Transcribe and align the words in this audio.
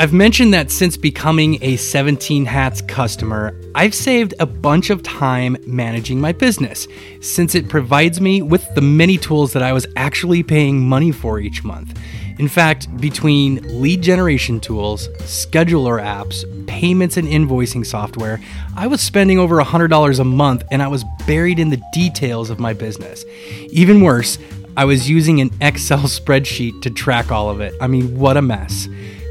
I've 0.00 0.12
mentioned 0.12 0.54
that 0.54 0.70
since 0.70 0.96
becoming 0.96 1.58
a 1.60 1.74
17 1.74 2.44
Hats 2.44 2.80
customer, 2.82 3.60
I've 3.74 3.92
saved 3.92 4.32
a 4.38 4.46
bunch 4.46 4.90
of 4.90 5.02
time 5.02 5.56
managing 5.66 6.20
my 6.20 6.30
business, 6.30 6.86
since 7.20 7.56
it 7.56 7.68
provides 7.68 8.20
me 8.20 8.40
with 8.40 8.72
the 8.76 8.80
many 8.80 9.18
tools 9.18 9.52
that 9.54 9.62
I 9.64 9.72
was 9.72 9.88
actually 9.96 10.44
paying 10.44 10.88
money 10.88 11.10
for 11.10 11.40
each 11.40 11.64
month. 11.64 11.98
In 12.38 12.46
fact, 12.46 12.96
between 12.98 13.80
lead 13.80 14.00
generation 14.00 14.60
tools, 14.60 15.08
scheduler 15.22 16.00
apps, 16.00 16.44
payments, 16.68 17.16
and 17.16 17.26
invoicing 17.26 17.84
software, 17.84 18.38
I 18.76 18.86
was 18.86 19.00
spending 19.00 19.40
over 19.40 19.60
$100 19.60 20.20
a 20.20 20.24
month 20.24 20.62
and 20.70 20.80
I 20.80 20.86
was 20.86 21.04
buried 21.26 21.58
in 21.58 21.70
the 21.70 21.82
details 21.92 22.50
of 22.50 22.60
my 22.60 22.72
business. 22.72 23.24
Even 23.70 24.00
worse, 24.02 24.38
I 24.76 24.84
was 24.84 25.10
using 25.10 25.40
an 25.40 25.50
Excel 25.60 25.98
spreadsheet 26.02 26.82
to 26.82 26.90
track 26.90 27.32
all 27.32 27.50
of 27.50 27.60
it. 27.60 27.74
I 27.80 27.88
mean, 27.88 28.16
what 28.16 28.36
a 28.36 28.42
mess. 28.42 28.86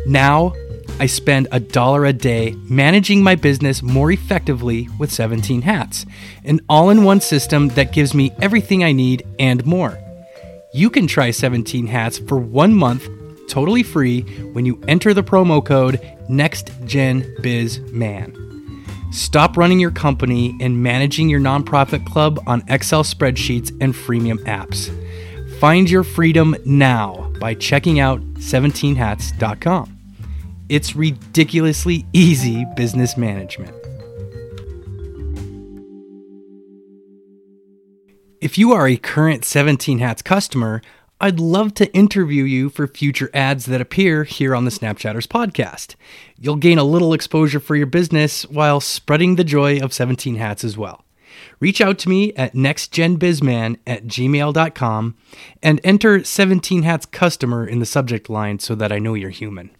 Now, 0.07 0.53
I 0.99 1.05
spend 1.05 1.47
a 1.51 1.59
dollar 1.59 2.05
a 2.05 2.13
day 2.13 2.55
managing 2.69 3.21
my 3.21 3.35
business 3.35 3.83
more 3.83 4.11
effectively 4.11 4.89
with 4.97 5.11
17 5.11 5.61
Hats, 5.61 6.05
an 6.43 6.59
all 6.69 6.89
in 6.89 7.03
one 7.03 7.21
system 7.21 7.67
that 7.69 7.93
gives 7.93 8.13
me 8.13 8.31
everything 8.41 8.83
I 8.83 8.93
need 8.93 9.25
and 9.37 9.65
more. 9.65 9.97
You 10.73 10.89
can 10.89 11.07
try 11.07 11.31
17 11.31 11.87
Hats 11.87 12.19
for 12.19 12.37
one 12.37 12.73
month 12.73 13.07
totally 13.47 13.83
free 13.83 14.21
when 14.53 14.65
you 14.65 14.81
enter 14.87 15.13
the 15.13 15.23
promo 15.23 15.63
code 15.63 16.01
NextGenBizMan. 16.29 19.13
Stop 19.13 19.57
running 19.57 19.79
your 19.79 19.91
company 19.91 20.57
and 20.59 20.83
managing 20.83 21.29
your 21.29 21.39
nonprofit 21.39 22.05
club 22.05 22.39
on 22.45 22.63
Excel 22.67 23.03
spreadsheets 23.03 23.69
and 23.81 23.93
freemium 23.93 24.39
apps. 24.45 24.91
Find 25.59 25.89
your 25.89 26.03
freedom 26.03 26.55
now 26.65 27.31
by 27.39 27.53
checking 27.55 27.99
out 27.99 28.21
17hats.com. 28.35 29.96
It's 30.69 30.97
ridiculously 30.97 32.05
easy 32.11 32.65
business 32.75 33.15
management. 33.15 33.73
If 38.41 38.57
you 38.57 38.73
are 38.73 38.85
a 38.85 38.97
current 38.97 39.45
17 39.45 39.99
Hats 39.99 40.21
customer, 40.21 40.81
I'd 41.21 41.39
love 41.39 41.73
to 41.75 41.91
interview 41.93 42.43
you 42.43 42.69
for 42.69 42.85
future 42.85 43.29
ads 43.33 43.65
that 43.67 43.79
appear 43.79 44.25
here 44.25 44.53
on 44.53 44.65
the 44.65 44.71
Snapchatters 44.71 45.25
podcast. 45.25 45.95
You'll 46.37 46.57
gain 46.57 46.77
a 46.77 46.83
little 46.83 47.13
exposure 47.13 47.61
for 47.61 47.77
your 47.77 47.87
business 47.87 48.43
while 48.43 48.81
spreading 48.81 49.35
the 49.35 49.45
joy 49.45 49.79
of 49.79 49.93
17 49.93 50.35
Hats 50.35 50.65
as 50.65 50.77
well. 50.77 51.05
Reach 51.61 51.79
out 51.79 51.97
to 51.99 52.09
me 52.09 52.33
at 52.33 52.53
nextgenbizman 52.53 53.77
at 53.87 54.05
gmail.com 54.05 55.17
and 55.63 55.81
enter 55.83 56.23
17 56.23 56.83
Hats 56.83 57.05
customer 57.05 57.65
in 57.65 57.79
the 57.79 57.85
subject 57.85 58.29
line 58.29 58.59
so 58.59 58.75
that 58.75 58.91
I 58.91 58.99
know 58.99 59.13
you're 59.13 59.29
human. 59.29 59.71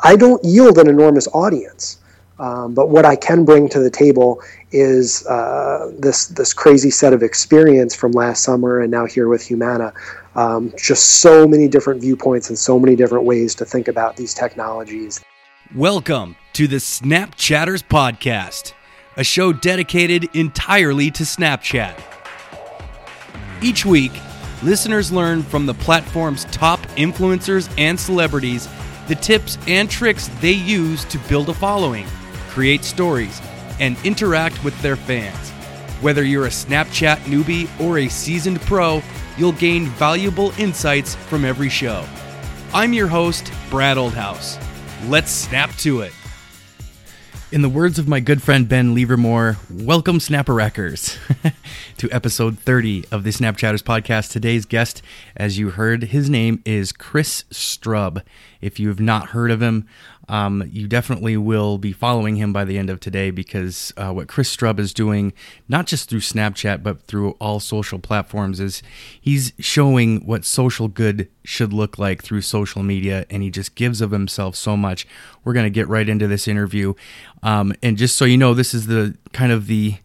I 0.00 0.14
don't 0.14 0.42
yield 0.44 0.78
an 0.78 0.88
enormous 0.88 1.26
audience. 1.28 1.98
Um, 2.38 2.72
but 2.72 2.88
what 2.88 3.04
I 3.04 3.16
can 3.16 3.44
bring 3.44 3.68
to 3.70 3.80
the 3.80 3.90
table 3.90 4.40
is 4.70 5.26
uh, 5.26 5.90
this 5.98 6.28
this 6.28 6.54
crazy 6.54 6.90
set 6.90 7.12
of 7.12 7.24
experience 7.24 7.96
from 7.96 8.12
last 8.12 8.44
summer 8.44 8.78
and 8.78 8.92
now 8.92 9.06
here 9.06 9.26
with 9.26 9.44
Humana. 9.44 9.92
Um, 10.36 10.72
just 10.78 11.20
so 11.20 11.48
many 11.48 11.66
different 11.66 12.00
viewpoints 12.00 12.48
and 12.48 12.56
so 12.56 12.78
many 12.78 12.94
different 12.94 13.24
ways 13.24 13.56
to 13.56 13.64
think 13.64 13.88
about 13.88 14.14
these 14.14 14.34
technologies. 14.34 15.20
Welcome 15.74 16.36
to 16.52 16.68
the 16.68 16.76
Snapchatters 16.76 17.82
Podcast, 17.82 18.74
a 19.16 19.24
show 19.24 19.52
dedicated 19.52 20.28
entirely 20.36 21.10
to 21.10 21.24
Snapchat. 21.24 22.00
Each 23.60 23.84
week, 23.84 24.12
listeners 24.62 25.10
learn 25.10 25.42
from 25.42 25.66
the 25.66 25.74
platform's 25.74 26.44
top 26.46 26.78
influencers 26.96 27.68
and 27.76 27.98
celebrities 27.98 28.68
the 29.08 29.14
tips 29.16 29.58
and 29.66 29.90
tricks 29.90 30.28
they 30.40 30.52
use 30.52 31.04
to 31.06 31.18
build 31.28 31.48
a 31.48 31.54
following, 31.54 32.06
create 32.48 32.84
stories, 32.84 33.40
and 33.80 33.96
interact 34.04 34.62
with 34.62 34.80
their 34.82 34.96
fans. 34.96 35.50
Whether 36.00 36.22
you're 36.24 36.46
a 36.46 36.50
Snapchat 36.50 37.16
newbie 37.20 37.68
or 37.80 37.98
a 37.98 38.08
seasoned 38.08 38.60
pro, 38.60 39.02
you'll 39.36 39.52
gain 39.52 39.86
valuable 39.86 40.52
insights 40.58 41.14
from 41.14 41.44
every 41.44 41.68
show. 41.68 42.04
I'm 42.74 42.92
your 42.92 43.08
host, 43.08 43.50
Brad 43.70 43.96
Oldhouse. 43.96 44.62
Let's 45.08 45.30
snap 45.30 45.70
to 45.76 46.00
it. 46.02 46.12
In 47.50 47.62
the 47.62 47.70
words 47.70 47.98
of 47.98 48.06
my 48.06 48.20
good 48.20 48.42
friend 48.42 48.68
Ben 48.68 48.94
Livermore, 48.94 49.56
welcome 49.70 50.18
Snapperackers 50.18 51.16
to 51.96 52.10
episode 52.10 52.58
30 52.58 53.06
of 53.10 53.24
the 53.24 53.30
Snapchatters 53.30 53.82
podcast. 53.82 54.30
Today's 54.30 54.66
guest, 54.66 55.00
as 55.34 55.56
you 55.56 55.70
heard, 55.70 56.04
his 56.04 56.28
name 56.28 56.62
is 56.66 56.92
Chris 56.92 57.44
Strub. 57.50 58.22
If 58.60 58.78
you 58.78 58.88
have 58.88 59.00
not 59.00 59.30
heard 59.30 59.50
of 59.50 59.62
him, 59.62 59.88
um, 60.28 60.68
you 60.70 60.86
definitely 60.86 61.36
will 61.36 61.78
be 61.78 61.92
following 61.92 62.36
him 62.36 62.52
by 62.52 62.64
the 62.64 62.76
end 62.76 62.90
of 62.90 63.00
today 63.00 63.30
because 63.30 63.92
uh, 63.96 64.12
what 64.12 64.28
Chris 64.28 64.54
Strub 64.54 64.78
is 64.78 64.92
doing, 64.92 65.32
not 65.68 65.86
just 65.86 66.10
through 66.10 66.20
Snapchat, 66.20 66.82
but 66.82 67.02
through 67.02 67.30
all 67.32 67.60
social 67.60 67.98
platforms, 67.98 68.60
is 68.60 68.82
he's 69.18 69.52
showing 69.58 70.26
what 70.26 70.44
social 70.44 70.88
good 70.88 71.28
should 71.44 71.72
look 71.72 71.98
like 71.98 72.22
through 72.22 72.42
social 72.42 72.82
media, 72.82 73.24
and 73.30 73.42
he 73.42 73.50
just 73.50 73.74
gives 73.74 74.00
of 74.00 74.10
himself 74.10 74.54
so 74.54 74.76
much. 74.76 75.06
We're 75.44 75.54
going 75.54 75.66
to 75.66 75.70
get 75.70 75.88
right 75.88 76.08
into 76.08 76.26
this 76.26 76.46
interview. 76.46 76.94
Um, 77.42 77.72
and 77.82 77.96
just 77.96 78.16
so 78.16 78.26
you 78.26 78.36
know, 78.36 78.52
this 78.52 78.74
is 78.74 78.86
the 78.86 79.16
kind 79.32 79.50
of 79.50 79.66
the, 79.66 79.96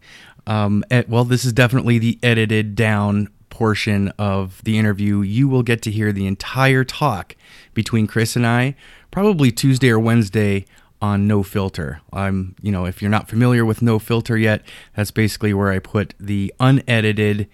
um, 0.46 0.84
well, 1.06 1.24
this 1.24 1.44
is 1.44 1.52
definitely 1.52 1.98
the 1.98 2.18
edited 2.22 2.74
down 2.74 3.28
portion 3.54 4.08
of 4.18 4.60
the 4.64 4.76
interview. 4.76 5.20
You 5.20 5.46
will 5.46 5.62
get 5.62 5.80
to 5.82 5.90
hear 5.92 6.10
the 6.10 6.26
entire 6.26 6.82
talk 6.82 7.36
between 7.72 8.08
Chris 8.08 8.34
and 8.34 8.44
I 8.44 8.74
probably 9.12 9.52
Tuesday 9.52 9.90
or 9.90 9.98
Wednesday 10.00 10.64
on 11.00 11.28
No 11.28 11.44
Filter. 11.44 12.00
I'm, 12.12 12.56
you 12.60 12.72
know, 12.72 12.84
if 12.84 13.00
you're 13.00 13.12
not 13.12 13.28
familiar 13.28 13.64
with 13.64 13.80
No 13.80 14.00
Filter 14.00 14.36
yet, 14.36 14.62
that's 14.96 15.12
basically 15.12 15.54
where 15.54 15.70
I 15.70 15.78
put 15.78 16.14
the 16.18 16.52
unedited, 16.58 17.48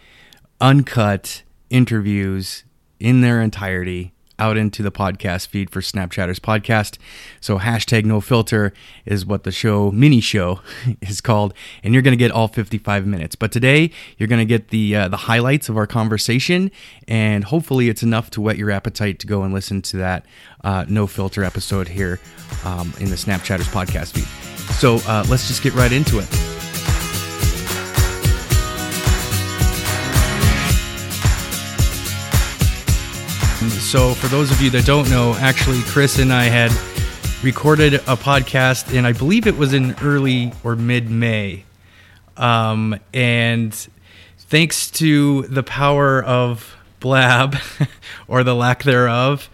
uncut 0.59 1.43
interviews 1.69 2.65
in 2.99 3.21
their 3.21 3.43
entirety 3.43 4.15
out 4.41 4.57
into 4.57 4.83
the 4.83 4.91
podcast 4.91 5.47
feed 5.47 5.71
for 5.71 5.81
Snapchatters 5.81 6.41
podcast. 6.41 6.99
So 7.41 7.59
hashtag 7.59 8.05
no 8.05 8.21
filter 8.21 8.73
is 9.05 9.25
what 9.25 9.45
the 9.45 9.53
show 9.53 9.91
mini 9.91 10.21
show 10.21 10.61
is 11.01 11.21
called, 11.21 11.55
and 11.85 11.93
you're 11.95 12.03
going 12.03 12.17
to 12.17 12.23
get 12.23 12.31
all 12.31 12.49
55 12.49 13.07
minutes. 13.07 13.37
But 13.37 13.53
today 13.53 13.91
you're 14.19 14.29
going 14.29 14.41
to 14.41 14.47
get 14.47 14.69
the 14.69 14.97
uh, 14.97 15.09
the 15.09 15.17
highlights 15.17 15.69
of 15.69 15.77
our 15.77 15.87
conversation, 15.87 16.71
and 17.07 17.45
hopefully 17.45 17.89
it's 17.89 18.03
enough 18.03 18.31
to 18.31 18.41
whet 18.41 18.57
your 18.57 18.71
appetite 18.71 19.19
to 19.21 19.27
go 19.27 19.43
and 19.43 19.53
listen 19.55 19.83
to 19.83 19.99
that 19.99 20.27
uh, 20.65 20.85
no 20.89 21.07
filter 21.07 21.45
episode 21.45 21.89
here 21.89 22.19
um, 22.65 22.93
in 22.99 23.11
the 23.11 23.17
Snapchatters 23.17 23.71
podcast 23.71 24.15
feed. 24.15 24.27
So 24.75 24.97
uh, 25.09 25.25
let's 25.29 25.49
just 25.49 25.63
get 25.63 25.75
right 25.75 25.93
into 25.93 26.19
it. 26.19 26.60
So, 33.91 34.15
for 34.15 34.29
those 34.29 34.53
of 34.53 34.63
you 34.63 34.71
that 34.71 34.87
don't 34.87 35.11
know, 35.11 35.35
actually, 35.41 35.81
Chris 35.83 36.21
and 36.21 36.33
I 36.33 36.45
had 36.45 36.71
recorded 37.43 37.95
a 37.95 38.17
podcast, 38.17 38.97
and 38.97 39.05
I 39.05 39.13
believe 39.13 39.49
it 39.49 39.57
was 39.57 39.75
in 39.75 39.97
early 40.01 40.53
or 40.63 40.77
mid 40.77 41.11
May. 41.11 41.65
Um, 42.37 43.01
and 43.13 43.75
thanks 44.39 44.93
to 44.93 45.43
the 45.43 45.65
power 45.65 46.23
of 46.23 46.77
Blab, 47.01 47.57
or 48.29 48.45
the 48.45 48.55
lack 48.55 48.85
thereof, 48.85 49.51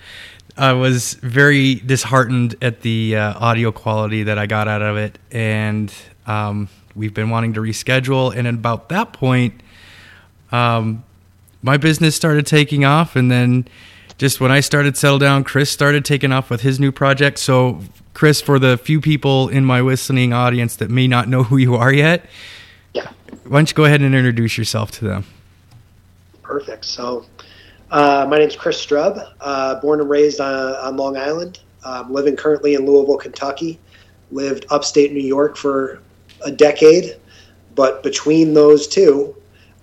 I 0.55 0.75
was 0.75 1.15
very 1.15 1.77
disheartened 1.77 2.57
at 2.61 2.83
the 2.83 3.17
uh, 3.17 3.39
audio 3.39 3.73
quality 3.73 4.25
that 4.25 4.37
I 4.37 4.45
got 4.45 4.69
out 4.69 4.83
of 4.83 4.99
it. 4.99 5.19
And 5.31 5.91
um, 6.27 6.69
we've 6.95 7.15
been 7.15 7.31
wanting 7.31 7.55
to 7.55 7.61
reschedule. 7.61 8.37
And 8.37 8.47
at 8.47 8.53
about 8.53 8.91
that 8.91 9.15
point, 9.15 9.63
um, 10.53 11.05
my 11.63 11.79
business 11.79 12.15
started 12.15 12.47
taking 12.47 12.85
off, 12.85 13.17
and 13.17 13.31
then 13.31 13.67
just 14.19 14.41
when 14.41 14.51
I 14.51 14.61
started 14.61 14.97
settle 14.97 15.19
down, 15.19 15.45
Chris 15.45 15.71
started 15.71 16.05
taking 16.05 16.33
off 16.33 16.51
with 16.51 16.63
his 16.63 16.81
new 16.81 16.91
project. 16.93 17.39
So, 17.39 17.81
Chris, 18.15 18.41
for 18.41 18.59
the 18.59 18.79
few 18.79 19.01
people 19.01 19.49
in 19.49 19.65
my 19.65 19.81
listening 19.81 20.33
audience 20.33 20.77
that 20.77 20.91
may 20.91 21.07
not 21.07 21.29
know 21.29 21.43
who 21.43 21.57
you 21.57 21.75
are 21.75 21.93
yet, 21.93 22.25
yeah, 22.95 23.11
why 23.45 23.59
don't 23.59 23.71
you 23.71 23.75
go 23.75 23.85
ahead 23.85 24.01
and 24.01 24.15
introduce 24.15 24.57
yourself 24.57 24.91
to 24.93 25.05
them? 25.05 25.25
Perfect. 26.43 26.85
So, 26.85 27.27
uh, 27.91 28.27
my 28.29 28.39
is 28.39 28.57
Chris 28.57 28.85
Strub, 28.85 29.33
uh, 29.41 29.81
born 29.81 30.01
and 30.01 30.09
raised 30.09 30.41
on, 30.41 30.75
on 30.77 30.97
Long 30.97 31.17
Island. 31.17 31.61
Living 32.09 32.37
currently 32.37 32.75
in 32.75 32.85
Louisville, 32.85 33.17
Kentucky. 33.17 33.79
Lived 34.33 34.67
upstate 34.71 35.13
New 35.13 35.23
York 35.23 35.57
for 35.57 36.01
a 36.45 36.51
decade, 36.51 37.17
but 37.77 38.03
between 38.03 38.55
those 38.55 38.89
two, 38.89 39.37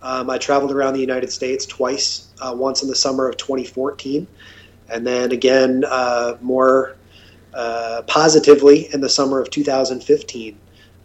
um, 0.04 0.30
I 0.30 0.38
traveled 0.38 0.72
around 0.72 0.94
the 0.94 1.00
United 1.00 1.32
States 1.32 1.66
twice, 1.66 2.28
uh, 2.42 2.54
once 2.56 2.84
in 2.84 2.90
the 2.90 2.96
summer 2.96 3.28
of 3.28 3.38
2014, 3.38 4.28
and 4.90 5.08
then 5.08 5.32
again 5.32 5.84
uh, 5.88 6.38
more 6.42 6.98
uh, 7.54 8.02
positively 8.06 8.94
in 8.94 9.00
the 9.00 9.10
summer 9.10 9.40
of 9.40 9.50
2015. 9.50 10.58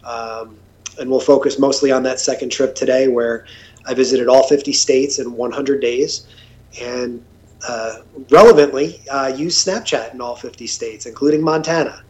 Um, 0.03 0.57
and 0.99 1.09
we'll 1.09 1.21
focus 1.21 1.57
mostly 1.57 1.91
on 1.91 2.03
that 2.03 2.19
second 2.19 2.51
trip 2.51 2.75
today, 2.75 3.07
where 3.07 3.45
I 3.85 3.93
visited 3.93 4.27
all 4.27 4.43
50 4.43 4.73
states 4.73 5.19
in 5.19 5.31
100 5.31 5.79
days, 5.79 6.27
and 6.81 7.23
uh, 7.67 7.99
relevantly 8.29 9.01
uh, 9.09 9.31
used 9.35 9.65
Snapchat 9.65 10.13
in 10.13 10.19
all 10.19 10.35
50 10.35 10.67
states, 10.67 11.05
including 11.05 11.41
Montana. 11.41 12.03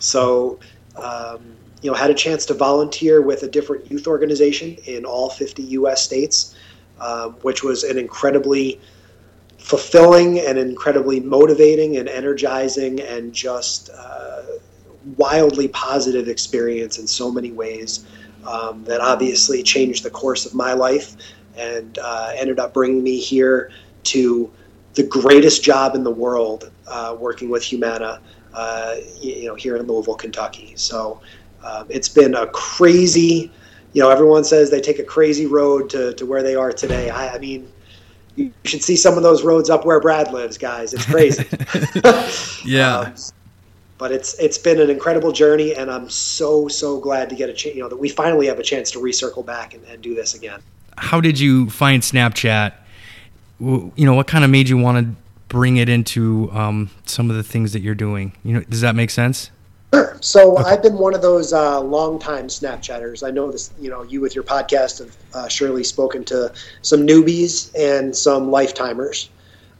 So, 0.00 0.58
um, 0.96 1.40
you 1.82 1.90
know, 1.90 1.96
had 1.96 2.10
a 2.10 2.14
chance 2.14 2.46
to 2.46 2.54
volunteer 2.54 3.20
with 3.20 3.42
a 3.42 3.48
different 3.48 3.90
youth 3.90 4.06
organization 4.06 4.76
in 4.86 5.04
all 5.04 5.28
50 5.28 5.62
U.S. 5.62 6.02
states, 6.02 6.54
um, 7.00 7.32
which 7.42 7.62
was 7.62 7.84
an 7.84 7.98
incredibly 7.98 8.80
fulfilling 9.58 10.40
and 10.40 10.58
incredibly 10.58 11.20
motivating 11.20 11.96
and 11.96 12.08
energizing 12.08 13.00
and 13.00 13.32
just 13.32 13.90
uh, 13.90 14.42
wildly 15.16 15.68
positive 15.68 16.28
experience 16.28 16.98
in 16.98 17.06
so 17.06 17.30
many 17.30 17.50
ways 17.50 18.06
um, 18.46 18.84
that 18.84 19.00
obviously 19.00 19.62
changed 19.62 20.04
the 20.04 20.10
course 20.10 20.46
of 20.46 20.54
my 20.54 20.72
life 20.72 21.16
and 21.56 21.98
uh, 22.02 22.32
ended 22.34 22.58
up 22.58 22.74
bringing 22.74 23.02
me 23.02 23.18
here 23.18 23.70
to 24.02 24.50
the 24.94 25.02
greatest 25.02 25.62
job 25.62 25.94
in 25.94 26.04
the 26.04 26.10
world 26.10 26.70
uh, 26.86 27.16
working 27.18 27.48
with 27.48 27.62
Humana, 27.62 28.20
uh, 28.54 28.96
you 29.20 29.46
know, 29.46 29.54
here 29.54 29.76
in 29.76 29.86
Louisville, 29.86 30.14
Kentucky. 30.14 30.72
So 30.76 31.20
um, 31.62 31.86
it's 31.88 32.08
been 32.08 32.34
a 32.34 32.46
crazy, 32.48 33.50
you 33.92 34.02
know, 34.02 34.10
everyone 34.10 34.44
says 34.44 34.70
they 34.70 34.80
take 34.80 34.98
a 34.98 35.04
crazy 35.04 35.46
road 35.46 35.90
to, 35.90 36.14
to 36.14 36.26
where 36.26 36.42
they 36.42 36.54
are 36.54 36.72
today. 36.72 37.10
I, 37.10 37.34
I 37.34 37.38
mean, 37.38 37.70
you 38.36 38.52
should 38.64 38.82
see 38.82 38.96
some 38.96 39.16
of 39.16 39.22
those 39.22 39.44
roads 39.44 39.70
up 39.70 39.84
where 39.84 40.00
Brad 40.00 40.32
lives, 40.32 40.58
guys. 40.58 40.92
It's 40.92 41.06
crazy. 41.06 41.46
yeah. 42.68 42.98
Um, 42.98 43.14
but 43.96 44.10
it's 44.10 44.36
it's 44.40 44.58
been 44.58 44.80
an 44.80 44.90
incredible 44.90 45.30
journey, 45.30 45.74
and 45.74 45.90
I'm 45.90 46.10
so 46.10 46.66
so 46.66 46.98
glad 46.98 47.30
to 47.30 47.36
get 47.36 47.48
a 47.48 47.52
chance. 47.52 47.76
You 47.76 47.82
know 47.82 47.88
that 47.88 47.96
we 47.96 48.08
finally 48.08 48.46
have 48.48 48.58
a 48.58 48.62
chance 48.62 48.90
to 48.90 48.98
recircle 48.98 49.46
back 49.46 49.74
and, 49.74 49.84
and 49.84 50.02
do 50.02 50.14
this 50.14 50.34
again. 50.34 50.60
How 50.98 51.20
did 51.20 51.38
you 51.38 51.70
find 51.70 52.02
Snapchat? 52.02 52.72
You 53.60 53.92
know, 53.96 54.14
what 54.14 54.26
kind 54.26 54.44
of 54.44 54.50
made 54.50 54.68
you 54.68 54.76
want 54.76 55.06
to 55.06 55.23
bring 55.54 55.76
it 55.76 55.88
into 55.88 56.50
um, 56.50 56.90
some 57.04 57.30
of 57.30 57.36
the 57.36 57.42
things 57.44 57.72
that 57.74 57.80
you're 57.80 57.94
doing? 57.94 58.32
You 58.42 58.54
know, 58.54 58.60
does 58.62 58.80
that 58.80 58.96
make 58.96 59.08
sense? 59.08 59.52
Sure. 59.94 60.18
So 60.20 60.58
okay. 60.58 60.64
I've 60.64 60.82
been 60.82 60.98
one 60.98 61.14
of 61.14 61.22
those 61.22 61.52
uh, 61.52 61.80
long-time 61.80 62.48
Snapchatters. 62.48 63.24
I 63.24 63.30
know 63.30 63.52
this. 63.52 63.70
You 63.78 63.88
know, 63.88 64.02
you 64.02 64.20
with 64.20 64.34
your 64.34 64.42
podcast 64.42 64.98
have 64.98 65.16
uh, 65.32 65.46
surely 65.46 65.84
spoken 65.84 66.24
to 66.24 66.52
some 66.82 67.06
newbies 67.06 67.70
and 67.78 68.16
some 68.16 68.48
lifetimers. 68.48 69.28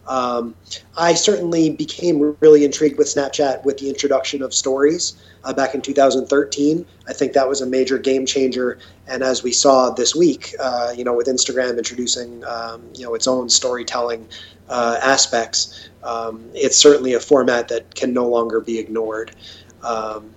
Um, 0.06 0.54
I 0.96 1.14
certainly 1.14 1.70
became 1.70 2.36
really 2.40 2.64
intrigued 2.64 2.98
with 2.98 3.06
Snapchat 3.06 3.64
with 3.64 3.78
the 3.78 3.88
introduction 3.88 4.42
of 4.42 4.52
stories 4.52 5.14
uh, 5.44 5.52
back 5.52 5.74
in 5.74 5.80
2013. 5.80 6.86
I 7.08 7.12
think 7.12 7.32
that 7.32 7.48
was 7.48 7.60
a 7.60 7.66
major 7.66 7.98
game 7.98 8.26
changer. 8.26 8.78
And 9.06 9.22
as 9.22 9.42
we 9.42 9.52
saw 9.52 9.90
this 9.90 10.14
week, 10.14 10.54
uh, 10.60 10.92
you 10.96 11.04
know, 11.04 11.14
with 11.14 11.26
Instagram 11.26 11.78
introducing, 11.78 12.44
um, 12.44 12.82
you 12.94 13.04
know, 13.04 13.14
its 13.14 13.26
own 13.26 13.48
storytelling 13.48 14.28
uh, 14.68 14.98
aspects, 15.02 15.88
um, 16.02 16.50
it's 16.54 16.76
certainly 16.76 17.14
a 17.14 17.20
format 17.20 17.68
that 17.68 17.94
can 17.94 18.12
no 18.12 18.28
longer 18.28 18.60
be 18.60 18.78
ignored. 18.78 19.34
Um, 19.82 20.30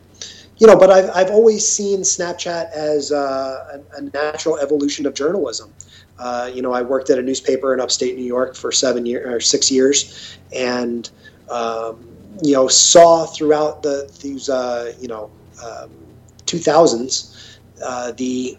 you 0.59 0.65
know, 0.65 0.75
but 0.75 0.89
I've, 0.89 1.09
I've 1.13 1.29
always 1.29 1.67
seen 1.67 2.01
Snapchat 2.01 2.71
as 2.71 3.11
uh, 3.11 3.81
a, 3.93 3.97
a 3.97 4.01
natural 4.01 4.57
evolution 4.57 5.05
of 5.05 5.13
journalism. 5.13 5.71
Uh, 6.19 6.49
you 6.53 6.61
know, 6.61 6.73
I 6.73 6.81
worked 6.81 7.09
at 7.09 7.19
a 7.19 7.21
newspaper 7.21 7.73
in 7.73 7.79
upstate 7.79 8.15
New 8.15 8.25
York 8.25 8.55
for 8.55 8.71
seven 8.71 9.05
years 9.05 9.27
or 9.27 9.39
six 9.39 9.71
years, 9.71 10.37
and 10.55 11.09
um, 11.49 12.07
you 12.43 12.53
know 12.53 12.67
saw 12.67 13.25
throughout 13.25 13.83
the 13.83 14.11
these 14.21 14.49
uh, 14.49 14.93
you 14.99 15.07
know 15.07 15.29
um, 15.63 15.91
2000s 16.45 17.57
uh, 17.83 18.11
the 18.13 18.57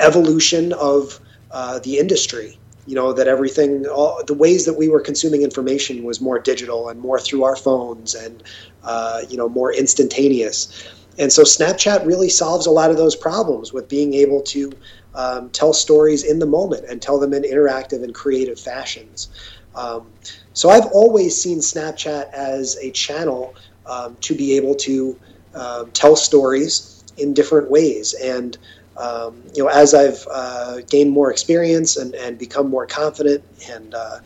evolution 0.00 0.72
of 0.74 1.20
uh, 1.50 1.78
the 1.80 1.98
industry. 1.98 2.58
You 2.86 2.96
know 2.96 3.12
that 3.12 3.28
everything, 3.28 3.86
all, 3.86 4.22
the 4.26 4.34
ways 4.34 4.64
that 4.66 4.74
we 4.76 4.88
were 4.88 5.00
consuming 5.00 5.42
information 5.42 6.02
was 6.02 6.20
more 6.20 6.40
digital 6.40 6.88
and 6.88 7.00
more 7.00 7.20
through 7.20 7.44
our 7.44 7.54
phones, 7.54 8.14
and 8.14 8.42
uh, 8.82 9.22
you 9.30 9.36
know 9.36 9.48
more 9.48 9.72
instantaneous. 9.72 10.90
And 11.18 11.32
so 11.32 11.42
Snapchat 11.42 12.06
really 12.06 12.28
solves 12.28 12.66
a 12.66 12.70
lot 12.70 12.90
of 12.90 12.96
those 12.96 13.14
problems 13.14 13.72
with 13.72 13.88
being 13.88 14.14
able 14.14 14.40
to 14.42 14.72
um, 15.14 15.50
tell 15.50 15.72
stories 15.72 16.24
in 16.24 16.38
the 16.38 16.46
moment 16.46 16.86
and 16.88 17.02
tell 17.02 17.18
them 17.18 17.34
in 17.34 17.42
interactive 17.42 18.02
and 18.02 18.14
creative 18.14 18.58
fashions. 18.58 19.28
Um, 19.74 20.06
so 20.54 20.70
I've 20.70 20.86
always 20.86 21.40
seen 21.40 21.58
Snapchat 21.58 22.32
as 22.32 22.76
a 22.78 22.90
channel 22.90 23.54
um, 23.86 24.16
to 24.20 24.34
be 24.34 24.56
able 24.56 24.74
to 24.76 25.18
um, 25.54 25.90
tell 25.92 26.16
stories 26.16 27.04
in 27.18 27.34
different 27.34 27.70
ways. 27.70 28.14
And 28.14 28.56
um, 28.96 29.42
you 29.54 29.62
know, 29.62 29.70
as 29.70 29.94
I've 29.94 30.26
uh, 30.30 30.80
gained 30.88 31.10
more 31.10 31.30
experience 31.30 31.96
and, 31.96 32.14
and 32.14 32.38
become 32.38 32.68
more 32.68 32.86
confident, 32.86 33.42
and 33.70 33.94
uh, 33.94 34.18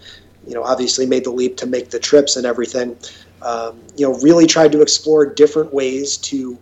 you 0.46 0.54
know, 0.54 0.62
obviously 0.62 1.06
made 1.06 1.24
the 1.24 1.30
leap 1.30 1.56
to 1.58 1.66
make 1.66 1.90
the 1.90 1.98
trips 1.98 2.36
and 2.36 2.44
everything, 2.46 2.96
um, 3.42 3.80
you 3.96 4.06
know, 4.06 4.18
really 4.20 4.46
tried 4.46 4.72
to 4.72 4.82
explore 4.82 5.26
different 5.26 5.72
ways 5.72 6.16
to 6.16 6.58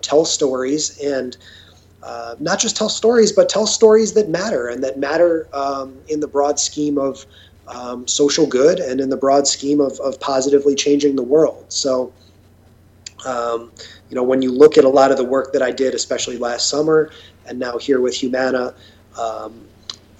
tell 0.00 0.24
stories 0.24 0.98
and 0.98 1.36
uh, 2.02 2.36
not 2.38 2.60
just 2.60 2.76
tell 2.76 2.88
stories, 2.88 3.32
but 3.32 3.48
tell 3.48 3.66
stories 3.66 4.12
that 4.14 4.28
matter 4.28 4.68
and 4.68 4.82
that 4.84 4.98
matter 4.98 5.48
um, 5.52 5.96
in 6.08 6.20
the 6.20 6.28
broad 6.28 6.58
scheme 6.58 6.96
of 6.96 7.26
um, 7.66 8.06
social 8.06 8.46
good 8.46 8.78
and 8.78 9.00
in 9.00 9.10
the 9.10 9.16
broad 9.16 9.46
scheme 9.46 9.80
of, 9.80 9.98
of 10.00 10.18
positively 10.20 10.74
changing 10.74 11.16
the 11.16 11.22
world. 11.22 11.66
So, 11.68 12.12
um, 13.26 13.72
you 14.08 14.14
know, 14.14 14.22
when 14.22 14.42
you 14.42 14.52
look 14.52 14.78
at 14.78 14.84
a 14.84 14.88
lot 14.88 15.10
of 15.10 15.16
the 15.16 15.24
work 15.24 15.52
that 15.52 15.62
I 15.62 15.70
did, 15.70 15.94
especially 15.94 16.38
last 16.38 16.68
summer 16.68 17.10
and 17.46 17.58
now 17.58 17.76
here 17.78 18.00
with 18.00 18.14
Humana, 18.14 18.74
um, 19.18 19.66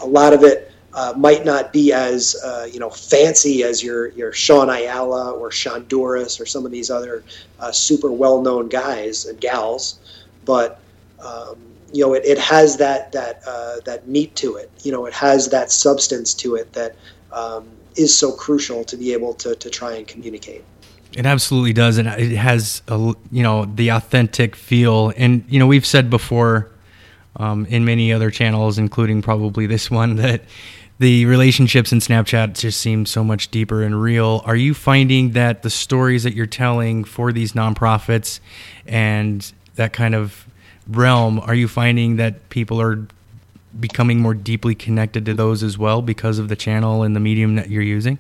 a 0.00 0.06
lot 0.06 0.33
of 0.33 0.43
it 0.43 0.73
uh, 0.94 1.12
might 1.17 1.44
not 1.44 1.73
be 1.73 1.93
as 1.93 2.37
uh, 2.44 2.67
you 2.70 2.81
know 2.81 2.90
fancy 2.90 3.62
as 3.62 3.82
your 3.82 4.08
your 4.08 4.32
Sean 4.32 4.70
Ayala 4.70 5.32
or 5.32 5.50
Sean 5.50 5.85
Shonduras 5.85 6.40
or 6.40 6.46
some 6.46 6.64
of 6.64 6.73
these 6.73 6.90
other 6.90 7.23
uh, 7.61 7.73
super 7.73 8.11
well 8.11 8.40
known 8.43 8.69
guys 8.69 9.26
and 9.26 9.40
gals, 9.40 9.99
but 10.44 10.81
um, 11.23 11.56
you 11.93 12.05
know, 12.05 12.14
it, 12.14 12.25
it 12.25 12.38
has 12.38 12.76
that 12.76 13.12
that 13.12 13.43
uh, 13.46 13.81
that 13.85 14.08
meat 14.08 14.35
to 14.37 14.56
it. 14.56 14.70
You 14.82 14.93
know, 14.93 15.06
it 15.06 15.14
has 15.14 15.49
that 15.49 15.70
substance 15.70 16.35
to 16.35 16.55
it 16.55 16.73
that 16.73 16.96
um, 17.32 17.69
is 17.96 18.17
so 18.17 18.32
crucial 18.32 18.85
to 18.85 18.96
be 18.96 19.12
able 19.12 19.35
to 19.35 19.55
to 19.56 19.70
try 19.70 19.94
and 19.94 20.06
communicate. 20.06 20.64
It 21.12 21.25
absolutely 21.25 21.73
does, 21.73 21.96
and 21.99 22.08
it 22.08 22.37
has 22.37 22.82
a 22.88 23.14
you 23.31 23.43
know 23.43 23.64
the 23.64 23.88
authentic 23.88 24.55
feel. 24.55 25.12
And 25.17 25.44
you 25.49 25.58
know, 25.58 25.67
we've 25.67 25.87
said 25.87 26.11
before 26.11 26.70
um, 27.37 27.64
in 27.67 27.85
many 27.85 28.12
other 28.12 28.31
channels, 28.31 28.79
including 28.79 29.23
probably 29.23 29.67
this 29.67 29.90
one, 29.90 30.17
that 30.17 30.43
the 30.99 31.27
relationships 31.27 31.93
in 31.93 32.00
Snapchat 32.00 32.59
just 32.59 32.81
seem 32.81 33.06
so 33.06 33.23
much 33.23 33.50
deeper 33.50 33.83
and 33.83 34.00
real. 34.00 34.43
Are 34.45 34.56
you 34.56 34.75
finding 34.75 35.31
that 35.33 35.62
the 35.62 35.71
stories 35.71 36.25
that 36.25 36.35
you're 36.35 36.47
telling 36.47 37.05
for 37.05 37.33
these 37.33 37.52
nonprofits 37.52 38.40
and 38.87 39.50
that 39.76 39.93
kind 39.93 40.14
of 40.14 40.47
realm, 40.88 41.38
are 41.40 41.55
you 41.55 41.69
finding 41.69 42.17
that 42.17 42.49
people 42.49 42.81
are 42.81 43.07
becoming 43.78 44.19
more 44.19 44.35
deeply 44.35 44.75
connected 44.75 45.25
to 45.26 45.35
those 45.35 45.62
as 45.62 45.78
well 45.78 46.02
because 46.02 46.38
of 46.38 46.49
the 46.49 46.57
channel 46.57 47.02
and 47.02 47.14
the 47.14 47.21
medium 47.21 47.55
that 47.55 47.71
you're 47.71 47.83
using? 47.83 48.19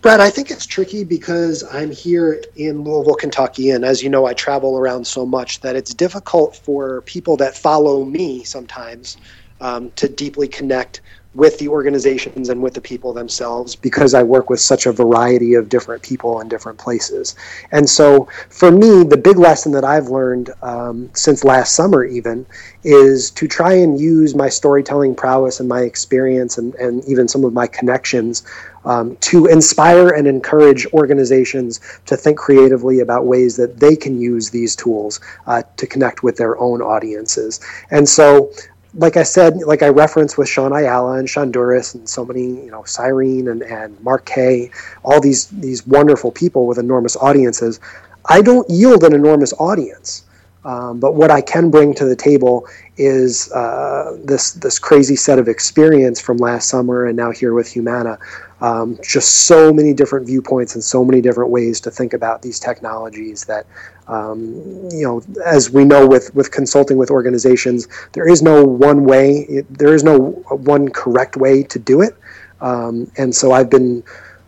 Brad, 0.00 0.18
I 0.18 0.30
think 0.30 0.50
it's 0.50 0.66
tricky 0.66 1.04
because 1.04 1.62
I'm 1.72 1.90
here 1.92 2.42
in 2.56 2.82
Louisville, 2.82 3.14
Kentucky, 3.14 3.70
and 3.70 3.84
as 3.84 4.02
you 4.02 4.08
know, 4.08 4.26
I 4.26 4.34
travel 4.34 4.76
around 4.76 5.06
so 5.06 5.24
much 5.24 5.60
that 5.60 5.76
it's 5.76 5.94
difficult 5.94 6.56
for 6.56 7.02
people 7.02 7.36
that 7.36 7.56
follow 7.56 8.04
me 8.04 8.42
sometimes 8.42 9.16
um, 9.62 9.90
to 9.92 10.08
deeply 10.08 10.48
connect 10.48 11.00
with 11.34 11.58
the 11.58 11.68
organizations 11.68 12.50
and 12.50 12.62
with 12.62 12.74
the 12.74 12.80
people 12.80 13.12
themselves 13.14 13.74
because 13.74 14.12
I 14.12 14.22
work 14.22 14.50
with 14.50 14.60
such 14.60 14.84
a 14.84 14.92
variety 14.92 15.54
of 15.54 15.68
different 15.70 16.02
people 16.02 16.40
in 16.40 16.48
different 16.48 16.78
places. 16.78 17.34
And 17.70 17.88
so, 17.88 18.28
for 18.50 18.70
me, 18.70 19.02
the 19.04 19.16
big 19.16 19.38
lesson 19.38 19.72
that 19.72 19.84
I've 19.84 20.08
learned 20.08 20.50
um, 20.60 21.08
since 21.14 21.42
last 21.42 21.74
summer, 21.74 22.04
even, 22.04 22.44
is 22.84 23.30
to 23.30 23.48
try 23.48 23.72
and 23.72 23.98
use 23.98 24.34
my 24.34 24.50
storytelling 24.50 25.14
prowess 25.14 25.58
and 25.58 25.68
my 25.68 25.80
experience 25.80 26.58
and, 26.58 26.74
and 26.74 27.02
even 27.06 27.28
some 27.28 27.44
of 27.44 27.54
my 27.54 27.66
connections 27.66 28.42
um, 28.84 29.16
to 29.18 29.46
inspire 29.46 30.08
and 30.08 30.26
encourage 30.26 30.86
organizations 30.92 31.80
to 32.06 32.16
think 32.16 32.36
creatively 32.36 33.00
about 33.00 33.26
ways 33.26 33.56
that 33.56 33.78
they 33.78 33.94
can 33.94 34.20
use 34.20 34.50
these 34.50 34.74
tools 34.74 35.20
uh, 35.46 35.62
to 35.76 35.86
connect 35.86 36.22
with 36.22 36.36
their 36.36 36.58
own 36.58 36.82
audiences. 36.82 37.60
And 37.90 38.08
so 38.08 38.52
like 38.94 39.16
I 39.16 39.22
said, 39.22 39.56
like 39.58 39.82
I 39.82 39.88
referenced 39.88 40.36
with 40.36 40.48
Sean 40.48 40.72
Ayala 40.72 41.18
and 41.18 41.28
Shonduras 41.28 41.94
and 41.94 42.08
so 42.08 42.24
many, 42.24 42.42
you 42.64 42.70
know, 42.70 42.84
Cyrene 42.84 43.48
and, 43.48 43.62
and 43.62 43.98
Mark 44.02 44.26
Kaye, 44.26 44.70
all 45.02 45.20
these 45.20 45.46
these 45.46 45.86
wonderful 45.86 46.30
people 46.30 46.66
with 46.66 46.78
enormous 46.78 47.16
audiences. 47.16 47.80
I 48.26 48.42
don't 48.42 48.68
yield 48.68 49.02
an 49.04 49.14
enormous 49.14 49.52
audience, 49.54 50.24
um, 50.64 51.00
but 51.00 51.14
what 51.14 51.30
I 51.30 51.40
can 51.40 51.70
bring 51.70 51.94
to 51.94 52.04
the 52.04 52.16
table 52.16 52.66
is 52.96 53.50
uh, 53.52 54.16
this 54.22 54.52
this 54.52 54.78
crazy 54.78 55.16
set 55.16 55.38
of 55.38 55.48
experience 55.48 56.20
from 56.20 56.36
last 56.36 56.68
summer 56.68 57.06
and 57.06 57.16
now 57.16 57.30
here 57.30 57.54
with 57.54 57.72
Humana. 57.72 58.18
Um, 58.60 58.96
just 59.02 59.46
so 59.46 59.72
many 59.72 59.92
different 59.92 60.24
viewpoints 60.24 60.76
and 60.76 60.84
so 60.84 61.04
many 61.04 61.20
different 61.20 61.50
ways 61.50 61.80
to 61.80 61.90
think 61.90 62.12
about 62.12 62.42
these 62.42 62.60
technologies 62.60 63.44
that 63.46 63.66
um, 64.08 64.54
you 64.90 65.04
know, 65.04 65.22
as 65.44 65.70
we 65.70 65.84
know 65.84 66.06
with, 66.06 66.34
with 66.34 66.50
consulting 66.50 66.96
with 66.96 67.10
organizations, 67.10 67.88
there 68.12 68.28
is 68.28 68.42
no 68.42 68.64
one 68.64 69.04
way, 69.04 69.64
there 69.70 69.94
is 69.94 70.04
no 70.04 70.18
one 70.50 70.88
correct 70.90 71.36
way 71.36 71.62
to 71.64 71.78
do 71.78 72.02
it. 72.02 72.16
Um, 72.60 73.10
and 73.16 73.34
so 73.34 73.52
I've 73.52 73.70
been 73.70 74.02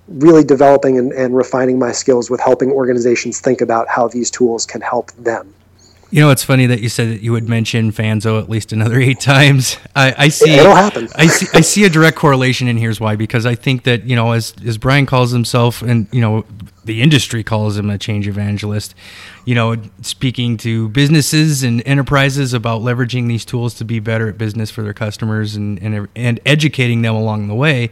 really 0.09 0.45
developing 0.45 0.99
and, 0.99 1.13
and 1.13 1.35
refining 1.35 1.79
my 1.79 1.93
skills 1.93 2.31
with 2.31 2.41
helping 2.41 2.71
organizations 2.71 3.41
think 3.41 3.61
about 3.61 3.89
how 3.89 4.09
these 4.09 4.31
tools 4.31 4.67
can 4.67 4.81
help 4.81 5.11
them. 5.13 5.55
You 6.15 6.21
know, 6.21 6.31
it's 6.31 6.45
funny 6.45 6.67
that 6.67 6.81
you 6.81 6.89
said 6.89 7.09
that 7.09 7.23
you 7.23 7.33
would 7.33 7.49
mention 7.49 7.91
Fanzo 7.91 8.41
at 8.41 8.49
least 8.49 8.73
another 8.73 9.01
eight 9.01 9.19
times. 9.19 9.79
I, 9.97 10.15
I 10.17 10.29
see 10.29 10.53
it'll 10.53 10.73
happen. 10.73 11.09
I 11.17 11.27
see 11.27 11.49
I 11.53 11.61
see 11.61 11.83
a 11.87 11.91
direct 11.91 12.17
correlation, 12.17 12.69
and 12.69 12.79
here's 12.79 13.01
why: 13.01 13.17
because 13.17 13.45
I 13.47 13.57
think 13.57 13.83
that 13.83 14.05
you 14.05 14.15
know, 14.15 14.31
as 14.31 14.55
as 14.65 14.79
Brian 14.79 15.07
calls 15.07 15.33
himself, 15.33 15.83
and 15.83 16.07
you 16.13 16.21
know, 16.21 16.45
the 16.85 17.03
industry 17.03 17.43
calls 17.43 17.77
him 17.77 17.91
a 17.91 17.99
change 17.99 18.29
evangelist. 18.29 18.95
You 19.45 19.55
know, 19.55 19.77
speaking 20.03 20.57
to 20.59 20.89
businesses 20.89 21.63
and 21.63 21.83
enterprises 21.87 22.55
about 22.55 22.81
leveraging 22.81 23.29
these 23.29 23.45
tools 23.45 23.75
to 23.75 23.85
be 23.85 24.01
better 24.01 24.29
at 24.29 24.39
business 24.39 24.71
for 24.71 24.83
their 24.83 24.95
customers 24.95 25.55
and, 25.55 25.79
and, 25.83 26.09
and 26.17 26.41
educating 26.47 27.03
them 27.03 27.15
along 27.15 27.49
the 27.49 27.55
way 27.55 27.91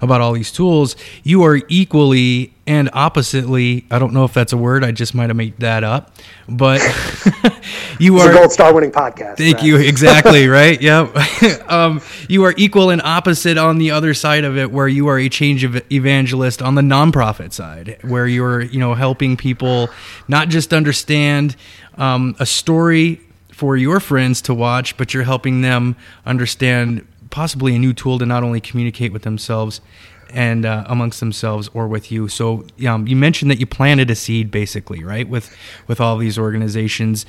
about 0.00 0.20
all 0.20 0.32
these 0.32 0.50
tools. 0.50 0.96
You 1.22 1.42
are 1.44 1.60
equally 1.68 2.54
and 2.66 2.88
oppositely, 2.94 3.84
I 3.90 3.98
don't 3.98 4.14
know 4.14 4.24
if 4.24 4.32
that's 4.32 4.54
a 4.54 4.56
word, 4.56 4.84
I 4.84 4.90
just 4.90 5.14
might 5.14 5.28
have 5.28 5.36
made 5.36 5.58
that 5.58 5.84
up, 5.84 6.12
but 6.48 6.80
you 7.98 8.16
it's 8.16 8.24
are 8.24 8.30
a 8.30 8.34
gold 8.34 8.52
star 8.52 8.72
winning 8.72 8.90
podcast. 8.90 9.36
Thank 9.36 9.56
right? 9.56 9.64
you. 9.64 9.76
Exactly. 9.94 10.48
right. 10.48 10.80
Yep. 10.80 11.16
um, 11.70 12.00
you 12.26 12.44
are 12.44 12.54
equal 12.56 12.88
and 12.88 13.02
opposite 13.02 13.58
on 13.58 13.76
the 13.76 13.90
other 13.90 14.14
side 14.14 14.44
of 14.44 14.56
it, 14.56 14.70
where 14.70 14.88
you 14.88 15.08
are 15.08 15.18
a 15.18 15.28
change 15.28 15.62
evangelist 15.92 16.62
on 16.62 16.74
the 16.74 16.82
nonprofit 16.82 17.52
side, 17.52 17.98
where 18.02 18.26
you're, 18.26 18.62
you 18.62 18.80
know, 18.80 18.94
helping 18.94 19.36
people 19.36 19.90
not 20.26 20.48
just 20.48 20.72
understand 20.72 20.93
um, 21.96 22.36
a 22.38 22.46
story 22.46 23.20
for 23.52 23.76
your 23.76 24.00
friends 24.00 24.40
to 24.42 24.54
watch, 24.54 24.96
but 24.96 25.14
you're 25.14 25.24
helping 25.24 25.62
them 25.62 25.96
understand 26.26 27.06
possibly 27.30 27.74
a 27.74 27.78
new 27.78 27.92
tool 27.92 28.18
to 28.18 28.26
not 28.26 28.42
only 28.42 28.60
communicate 28.60 29.12
with 29.12 29.22
themselves 29.22 29.80
and 30.30 30.66
uh, 30.66 30.84
amongst 30.88 31.20
themselves 31.20 31.68
or 31.74 31.86
with 31.86 32.10
you. 32.10 32.28
So 32.28 32.66
um, 32.86 33.06
you 33.06 33.16
mentioned 33.16 33.50
that 33.50 33.60
you 33.60 33.66
planted 33.66 34.10
a 34.10 34.14
seed, 34.14 34.50
basically, 34.50 35.04
right, 35.04 35.28
with 35.28 35.54
with 35.86 36.00
all 36.00 36.16
these 36.18 36.38
organizations. 36.38 37.26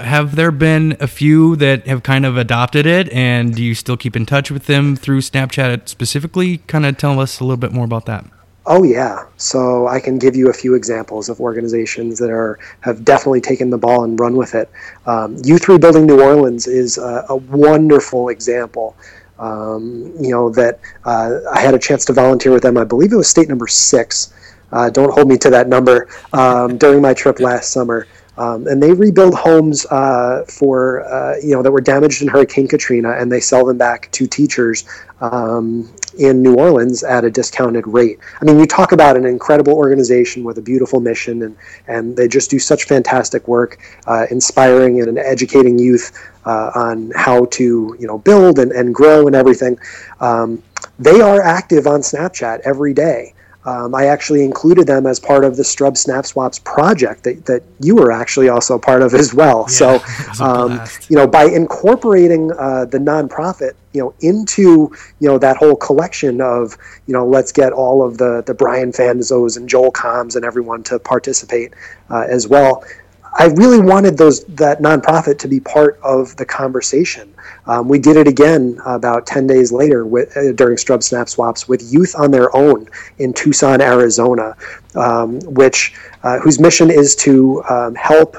Have 0.00 0.36
there 0.36 0.50
been 0.50 0.96
a 1.00 1.06
few 1.06 1.54
that 1.56 1.86
have 1.86 2.02
kind 2.02 2.24
of 2.24 2.36
adopted 2.36 2.86
it, 2.86 3.10
and 3.12 3.54
do 3.54 3.62
you 3.62 3.74
still 3.74 3.96
keep 3.96 4.16
in 4.16 4.26
touch 4.26 4.50
with 4.50 4.66
them 4.66 4.96
through 4.96 5.20
Snapchat 5.20 5.88
specifically? 5.88 6.58
Kind 6.66 6.86
of 6.86 6.96
tell 6.96 7.20
us 7.20 7.40
a 7.40 7.44
little 7.44 7.58
bit 7.58 7.72
more 7.72 7.84
about 7.84 8.06
that. 8.06 8.24
Oh 8.64 8.84
yeah, 8.84 9.26
so 9.36 9.88
I 9.88 9.98
can 9.98 10.18
give 10.18 10.36
you 10.36 10.48
a 10.48 10.52
few 10.52 10.74
examples 10.74 11.28
of 11.28 11.40
organizations 11.40 12.18
that 12.20 12.30
are 12.30 12.60
have 12.80 13.04
definitely 13.04 13.40
taken 13.40 13.70
the 13.70 13.78
ball 13.78 14.04
and 14.04 14.18
run 14.20 14.36
with 14.36 14.54
it. 14.54 14.70
Um, 15.04 15.36
Youth 15.42 15.68
Rebuilding 15.68 16.06
New 16.06 16.22
Orleans 16.22 16.68
is 16.68 16.96
a, 16.96 17.26
a 17.28 17.36
wonderful 17.36 18.28
example 18.28 18.96
um, 19.42 20.12
you 20.20 20.30
know 20.30 20.50
that 20.50 20.78
uh, 21.04 21.40
I 21.52 21.60
had 21.60 21.74
a 21.74 21.78
chance 21.78 22.04
to 22.06 22.12
volunteer 22.12 22.52
with 22.52 22.62
them. 22.62 22.78
I 22.78 22.84
believe 22.84 23.12
it 23.12 23.16
was 23.16 23.28
state 23.28 23.48
number 23.48 23.66
six. 23.66 24.32
Uh, 24.70 24.88
don't 24.88 25.12
hold 25.12 25.28
me 25.28 25.36
to 25.38 25.50
that 25.50 25.68
number. 25.68 26.08
Um, 26.32 26.78
during 26.78 27.02
my 27.02 27.12
trip 27.12 27.40
last 27.40 27.72
summer, 27.72 28.06
um, 28.38 28.66
and 28.66 28.82
they 28.82 28.92
rebuild 28.92 29.34
homes 29.34 29.84
uh, 29.86 30.44
for 30.48 31.04
uh, 31.04 31.36
you 31.42 31.54
know 31.54 31.62
that 31.62 31.70
were 31.70 31.80
damaged 31.80 32.22
in 32.22 32.28
Hurricane 32.28 32.66
Katrina, 32.66 33.12
and 33.12 33.30
they 33.30 33.40
sell 33.40 33.64
them 33.64 33.76
back 33.76 34.10
to 34.12 34.26
teachers 34.26 34.84
um, 35.20 35.92
in 36.18 36.42
New 36.42 36.54
Orleans 36.54 37.02
at 37.04 37.24
a 37.24 37.30
discounted 37.30 37.86
rate. 37.86 38.18
I 38.40 38.44
mean, 38.44 38.58
you 38.58 38.66
talk 38.66 38.92
about 38.92 39.16
an 39.16 39.26
incredible 39.26 39.74
organization 39.74 40.44
with 40.44 40.56
a 40.58 40.62
beautiful 40.62 41.00
mission, 41.00 41.42
and 41.42 41.56
and 41.88 42.16
they 42.16 42.26
just 42.26 42.50
do 42.50 42.58
such 42.58 42.84
fantastic 42.84 43.46
work, 43.48 43.78
uh, 44.06 44.26
inspiring 44.30 45.02
and 45.02 45.18
educating 45.18 45.78
youth 45.78 46.12
uh, 46.46 46.70
on 46.74 47.12
how 47.14 47.44
to 47.46 47.96
you 47.98 48.06
know 48.06 48.18
build 48.18 48.58
and, 48.58 48.72
and 48.72 48.94
grow 48.94 49.26
and 49.26 49.36
everything. 49.36 49.78
Um, 50.20 50.62
they 50.98 51.20
are 51.20 51.42
active 51.42 51.86
on 51.86 52.00
Snapchat 52.00 52.60
every 52.60 52.94
day. 52.94 53.34
Um, 53.64 53.94
I 53.94 54.06
actually 54.06 54.44
included 54.44 54.88
them 54.88 55.06
as 55.06 55.20
part 55.20 55.44
of 55.44 55.56
the 55.56 55.62
Strub 55.62 55.96
Snap 55.96 56.26
Swaps 56.26 56.58
project 56.58 57.22
that, 57.24 57.46
that 57.46 57.62
you 57.78 57.94
were 57.94 58.10
actually 58.10 58.48
also 58.48 58.76
part 58.76 59.02
of 59.02 59.14
as 59.14 59.32
well. 59.32 59.66
Yeah, 59.68 59.98
so, 59.98 60.00
um, 60.44 60.80
you 61.08 61.16
know, 61.16 61.28
by 61.28 61.44
incorporating 61.44 62.50
uh, 62.58 62.86
the 62.86 62.98
nonprofit, 62.98 63.74
you 63.92 64.02
know, 64.02 64.14
into 64.20 64.92
you 65.20 65.28
know 65.28 65.38
that 65.38 65.56
whole 65.56 65.76
collection 65.76 66.40
of 66.40 66.76
you 67.06 67.12
know, 67.12 67.26
let's 67.26 67.52
get 67.52 67.72
all 67.72 68.04
of 68.04 68.18
the 68.18 68.42
the 68.46 68.54
Brian 68.54 68.90
Fanzos 68.90 69.56
and 69.56 69.68
Joel 69.68 69.92
Comms 69.92 70.34
and 70.34 70.44
everyone 70.44 70.82
to 70.84 70.98
participate 70.98 71.72
uh, 72.10 72.26
as 72.28 72.48
well. 72.48 72.84
I 73.34 73.46
really 73.46 73.80
wanted 73.80 74.18
those 74.18 74.44
that 74.44 74.80
nonprofit 74.80 75.38
to 75.38 75.48
be 75.48 75.58
part 75.58 75.98
of 76.02 76.36
the 76.36 76.44
conversation. 76.44 77.32
Um, 77.66 77.88
we 77.88 77.98
did 77.98 78.16
it 78.16 78.28
again 78.28 78.78
about 78.84 79.26
10 79.26 79.46
days 79.46 79.72
later 79.72 80.04
with, 80.04 80.36
uh, 80.36 80.52
during 80.52 80.76
Strub 80.76 81.02
Snap 81.02 81.28
Swaps 81.28 81.66
with 81.66 81.92
Youth 81.92 82.14
on 82.16 82.30
Their 82.30 82.54
Own 82.54 82.88
in 83.18 83.32
Tucson, 83.32 83.80
Arizona, 83.80 84.56
um, 84.94 85.40
which 85.40 85.94
uh, 86.22 86.38
whose 86.40 86.60
mission 86.60 86.90
is 86.90 87.16
to 87.16 87.62
um, 87.70 87.94
help 87.94 88.36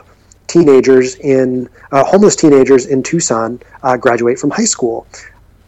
teenagers 0.48 1.16
in 1.16 1.68
uh, 1.92 2.04
homeless 2.04 2.36
teenagers 2.36 2.86
in 2.86 3.02
Tucson 3.02 3.60
uh, 3.82 3.98
graduate 3.98 4.38
from 4.38 4.52
high 4.52 4.66
school. 4.66 5.08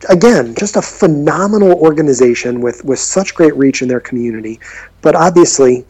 Again, 0.10 0.53
just 0.53 0.75
a 0.75 0.82
phenomenal 0.82 1.74
organization 1.74 2.62
with 2.62 2.84
with 2.86 3.00
such 3.00 3.34
great 3.34 3.55
reach 3.55 3.82
in 3.82 3.88
their 3.88 4.01
community, 4.01 4.60
but 5.01 5.15
obviously 5.15 5.86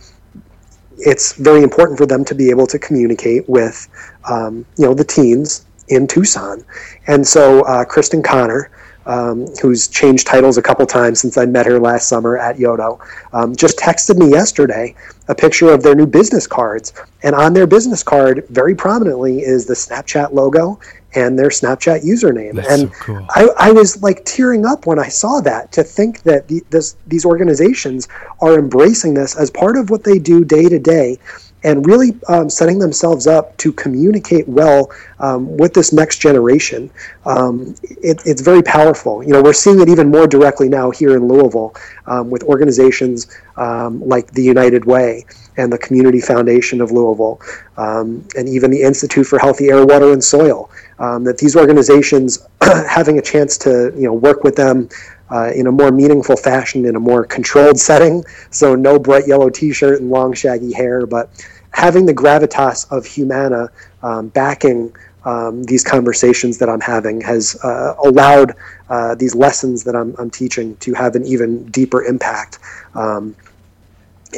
it's 0.97 1.33
very 1.33 1.63
important 1.63 1.97
for 1.97 2.05
them 2.05 2.23
to 2.25 2.35
be 2.35 2.49
able 2.49 2.67
to 2.67 2.79
communicate 2.79 3.47
with 3.49 3.87
um, 4.29 4.65
you 4.77 4.85
know 4.85 4.93
the 4.93 5.03
teens 5.03 5.65
in 5.87 6.07
Tucson. 6.07 6.63
And 7.07 7.25
so 7.25 7.61
uh, 7.61 7.85
Kristen 7.85 8.23
Connor, 8.23 8.71
um, 9.05 9.47
who's 9.61 9.87
changed 9.87 10.27
titles 10.27 10.57
a 10.57 10.61
couple 10.61 10.85
times 10.85 11.19
since 11.19 11.37
I 11.37 11.45
met 11.45 11.65
her 11.65 11.79
last 11.79 12.07
summer 12.07 12.37
at 12.37 12.57
YOTO, 12.57 12.99
um, 13.33 13.55
just 13.55 13.77
texted 13.77 14.17
me 14.17 14.29
yesterday 14.29 14.95
a 15.27 15.35
picture 15.35 15.69
of 15.69 15.83
their 15.83 15.95
new 15.95 16.05
business 16.05 16.47
cards. 16.47 16.93
And 17.23 17.35
on 17.35 17.53
their 17.53 17.67
business 17.67 18.03
card, 18.03 18.45
very 18.49 18.75
prominently, 18.75 19.39
is 19.39 19.65
the 19.65 19.73
Snapchat 19.73 20.33
logo 20.33 20.79
and 21.15 21.39
their 21.39 21.49
Snapchat 21.49 22.03
username. 22.03 22.55
That's 22.55 22.69
and 22.69 22.89
so 22.91 22.99
cool. 22.99 23.25
I, 23.29 23.47
I, 23.57 23.71
was 23.71 24.03
like 24.03 24.25
tearing 24.25 24.65
up 24.65 24.85
when 24.85 24.99
I 24.99 25.07
saw 25.07 25.39
that 25.41 25.71
to 25.71 25.83
think 25.83 26.23
that 26.23 26.47
the, 26.47 26.61
this, 26.69 26.97
these 27.07 27.25
organizations 27.25 28.07
are 28.41 28.59
embracing 28.59 29.13
this 29.13 29.35
as 29.35 29.49
part 29.49 29.77
of 29.77 29.89
what 29.89 30.03
they 30.03 30.19
do 30.19 30.43
day 30.43 30.67
to 30.67 30.77
day 30.77 31.17
and 31.65 31.85
really 31.87 32.15
um, 32.29 32.47
setting 32.47 32.77
themselves 32.77 33.25
up 33.25 33.57
to 33.57 33.73
communicate 33.73 34.47
well 34.47 34.91
um, 35.19 35.57
with 35.57 35.73
this 35.73 35.91
next 35.91 36.19
generation. 36.19 36.91
Um, 37.25 37.75
it, 37.81 38.21
it's 38.23 38.41
very 38.41 38.61
powerful. 38.61 39.23
You 39.23 39.33
know, 39.33 39.41
we're 39.41 39.53
seeing 39.53 39.81
it 39.81 39.89
even 39.89 40.11
more 40.11 40.27
directly 40.27 40.69
now 40.69 40.91
here 40.91 41.17
in 41.17 41.27
Louisville 41.27 41.75
um, 42.05 42.29
with 42.29 42.43
organizations 42.43 43.35
um, 43.57 43.99
like 44.07 44.31
the 44.31 44.43
United 44.43 44.85
Way 44.85 45.25
and 45.57 45.73
the 45.73 45.77
Community 45.79 46.21
Foundation 46.21 46.81
of 46.81 46.91
Louisville, 46.91 47.41
um, 47.77 48.27
and 48.37 48.47
even 48.47 48.69
the 48.69 48.81
Institute 48.81 49.25
for 49.25 49.39
Healthy 49.39 49.69
Air, 49.69 49.85
Water, 49.85 50.13
and 50.13 50.23
Soil. 50.23 50.69
that 50.99 51.37
these 51.39 51.55
organizations 51.55 52.45
having 52.61 53.17
a 53.17 53.21
chance 53.21 53.57
to 53.59 53.91
you 53.95 54.03
know 54.03 54.13
work 54.13 54.43
with 54.43 54.55
them 54.55 54.87
uh, 55.31 55.51
in 55.55 55.67
a 55.67 55.71
more 55.71 55.91
meaningful 55.91 56.35
fashion 56.35 56.85
in 56.85 56.95
a 56.95 56.99
more 56.99 57.25
controlled 57.25 57.79
setting. 57.89 58.23
So 58.51 58.75
no 58.75 58.99
bright 58.99 59.27
yellow 59.27 59.49
T-shirt 59.49 60.01
and 60.01 60.09
long 60.09 60.33
shaggy 60.33 60.73
hair, 60.73 61.05
but 61.05 61.29
having 61.75 62.05
the 62.05 62.13
gravitas 62.13 62.89
of 62.89 63.05
Humana 63.05 63.69
um, 64.01 64.29
backing 64.29 64.95
um, 65.25 65.63
these 65.63 65.83
conversations 65.83 66.57
that 66.59 66.69
I'm 66.69 66.79
having 66.79 67.19
has 67.21 67.57
uh, 67.63 67.95
allowed 68.03 68.55
uh, 68.89 69.15
these 69.15 69.35
lessons 69.35 69.83
that 69.83 69.95
I'm, 69.95 70.15
I'm, 70.17 70.29
teaching 70.29 70.77
to 70.77 70.93
have 70.93 71.15
an 71.15 71.25
even 71.25 71.65
deeper 71.71 72.03
impact. 72.03 72.59
Um, 72.93 73.35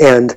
and 0.02 0.36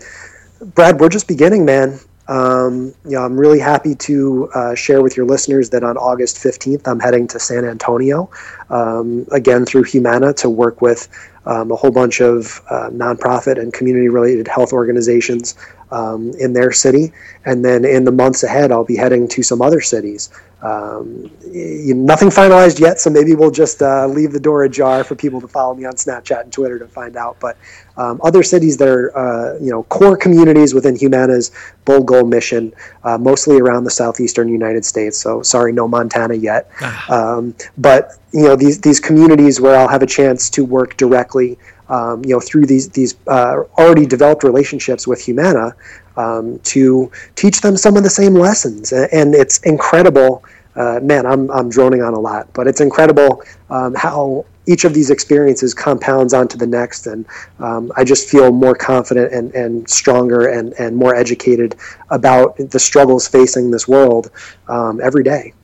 Brad, 0.75 1.00
we're 1.00 1.09
just 1.09 1.26
beginning, 1.26 1.64
man. 1.64 1.99
Um, 2.28 2.95
you 3.04 3.12
know, 3.12 3.23
I'm 3.23 3.38
really 3.38 3.61
happy 3.61 3.95
to 3.95 4.50
uh, 4.54 4.75
share 4.75 5.02
with 5.02 5.16
your 5.16 5.26
listeners 5.26 5.71
that 5.71 5.83
on 5.83 5.97
August 5.97 6.37
15th, 6.37 6.87
I'm 6.87 7.00
heading 7.00 7.26
to 7.28 7.40
San 7.40 7.64
Antonio, 7.64 8.30
um, 8.69 9.26
again 9.33 9.64
through 9.64 9.85
Humana, 9.85 10.35
to 10.35 10.50
work 10.50 10.83
with 10.83 11.09
um, 11.47 11.73
a 11.73 11.76
whole 11.76 11.90
bunch 11.90 12.21
of 12.21 12.61
uh, 12.71 12.90
nonprofit 12.90 13.59
and 13.59 13.73
community 13.73 14.09
related 14.09 14.47
health 14.47 14.73
organizations 14.73 15.57
um, 15.91 16.33
in 16.39 16.53
their 16.53 16.73
city. 16.73 17.13
And 17.45 17.65
then 17.65 17.85
in 17.85 18.05
the 18.05 18.13
months 18.13 18.43
ahead, 18.43 18.71
I'll 18.73 18.85
be 18.85 18.97
heading 18.97 19.29
to 19.29 19.43
some 19.43 19.63
other 19.63 19.81
cities. 19.81 20.31
Um, 20.63 21.31
you, 21.51 21.95
nothing 21.95 22.29
finalized 22.29 22.81
yet, 22.81 23.01
so 23.01 23.09
maybe 23.09 23.35
we'll 23.35 23.51
just 23.51 23.81
uh, 23.81 24.07
leave 24.07 24.33
the 24.33 24.41
door 24.41 24.65
ajar 24.65 25.05
for 25.05 25.15
people 25.15 25.41
to 25.41 25.49
follow 25.49 25.75
me 25.75 25.87
on 25.87 25.95
Snapchat 25.95 26.43
and 26.43 26.53
Twitter 26.53 26.79
to 26.79 26.87
find 26.87 27.17
out. 27.17 27.39
But 27.41 27.57
um, 27.97 28.21
other 28.23 28.43
cities 28.43 28.77
that 28.77 28.89
are, 28.89 29.17
uh, 29.17 29.59
you 29.59 29.71
know, 29.71 29.85
core 29.85 30.19
communities 30.19 30.75
within 30.75 30.97
Humana's 30.97 31.51
Bold 31.87 32.07
Goal 32.07 32.25
mission, 32.25 32.75
uh, 33.05 33.17
mostly 33.17 33.59
around 33.59 33.85
the 33.85 33.91
southeastern 33.91 34.49
United 34.49 34.85
States. 34.85 35.17
So 35.17 35.43
sorry, 35.43 35.73
no 35.73 35.89
Montana 35.89 36.35
yet. 36.35 36.71
Ah. 36.83 37.37
Um, 37.37 37.55
but 37.79 38.13
you 38.33 38.45
know, 38.45 38.55
these 38.55 38.81
these 38.81 39.01
communities 39.01 39.61
where 39.61 39.77
I'll 39.77 39.89
have 39.89 40.03
a 40.03 40.07
chance 40.07 40.51
to 40.51 40.65
work 40.65 40.97
directly 40.99 41.59
um, 41.91 42.25
you 42.25 42.31
know, 42.31 42.41
through 42.41 42.67
these 42.67 42.89
these 42.89 43.17
uh, 43.27 43.65
already 43.77 44.07
developed 44.07 44.45
relationships 44.45 45.07
with 45.07 45.21
Humana 45.23 45.75
um, 46.17 46.59
to 46.61 47.11
teach 47.35 47.61
them 47.61 47.77
some 47.77 47.97
of 47.97 48.03
the 48.03 48.11
same 48.11 48.35
lessons. 48.35 48.93
And 48.93 49.35
it's 49.35 49.59
incredible. 49.59 50.45
Uh, 50.77 51.01
man, 51.03 51.27
I'm 51.27 51.51
I'm 51.51 51.69
droning 51.69 52.03
on 52.03 52.15
a 52.15 52.21
lot, 52.21 52.49
but 52.55 52.67
it's 52.69 52.81
incredible 52.81 53.43
um, 53.69 53.95
how 53.95 54.47
each 54.67 54.85
of 54.85 54.95
these 54.95 55.11
experiences 55.11 55.75
compounds 55.75 56.33
onto 56.33 56.57
the 56.57 56.67
next, 56.67 57.09
and 57.09 57.27
um, 57.59 57.91
I 57.97 58.05
just 58.05 58.29
feel 58.29 58.53
more 58.53 58.77
confident 58.77 59.33
and, 59.33 59.53
and 59.53 59.89
stronger 59.91 60.47
and, 60.47 60.75
and 60.75 60.97
more 60.97 61.15
educated 61.17 61.75
about 62.11 62.57
the 62.57 62.79
struggles 62.79 63.27
facing 63.27 63.73
this 63.73 63.89
world 63.89 64.31
um, 64.69 65.01
every 65.01 65.25
day. 65.25 65.55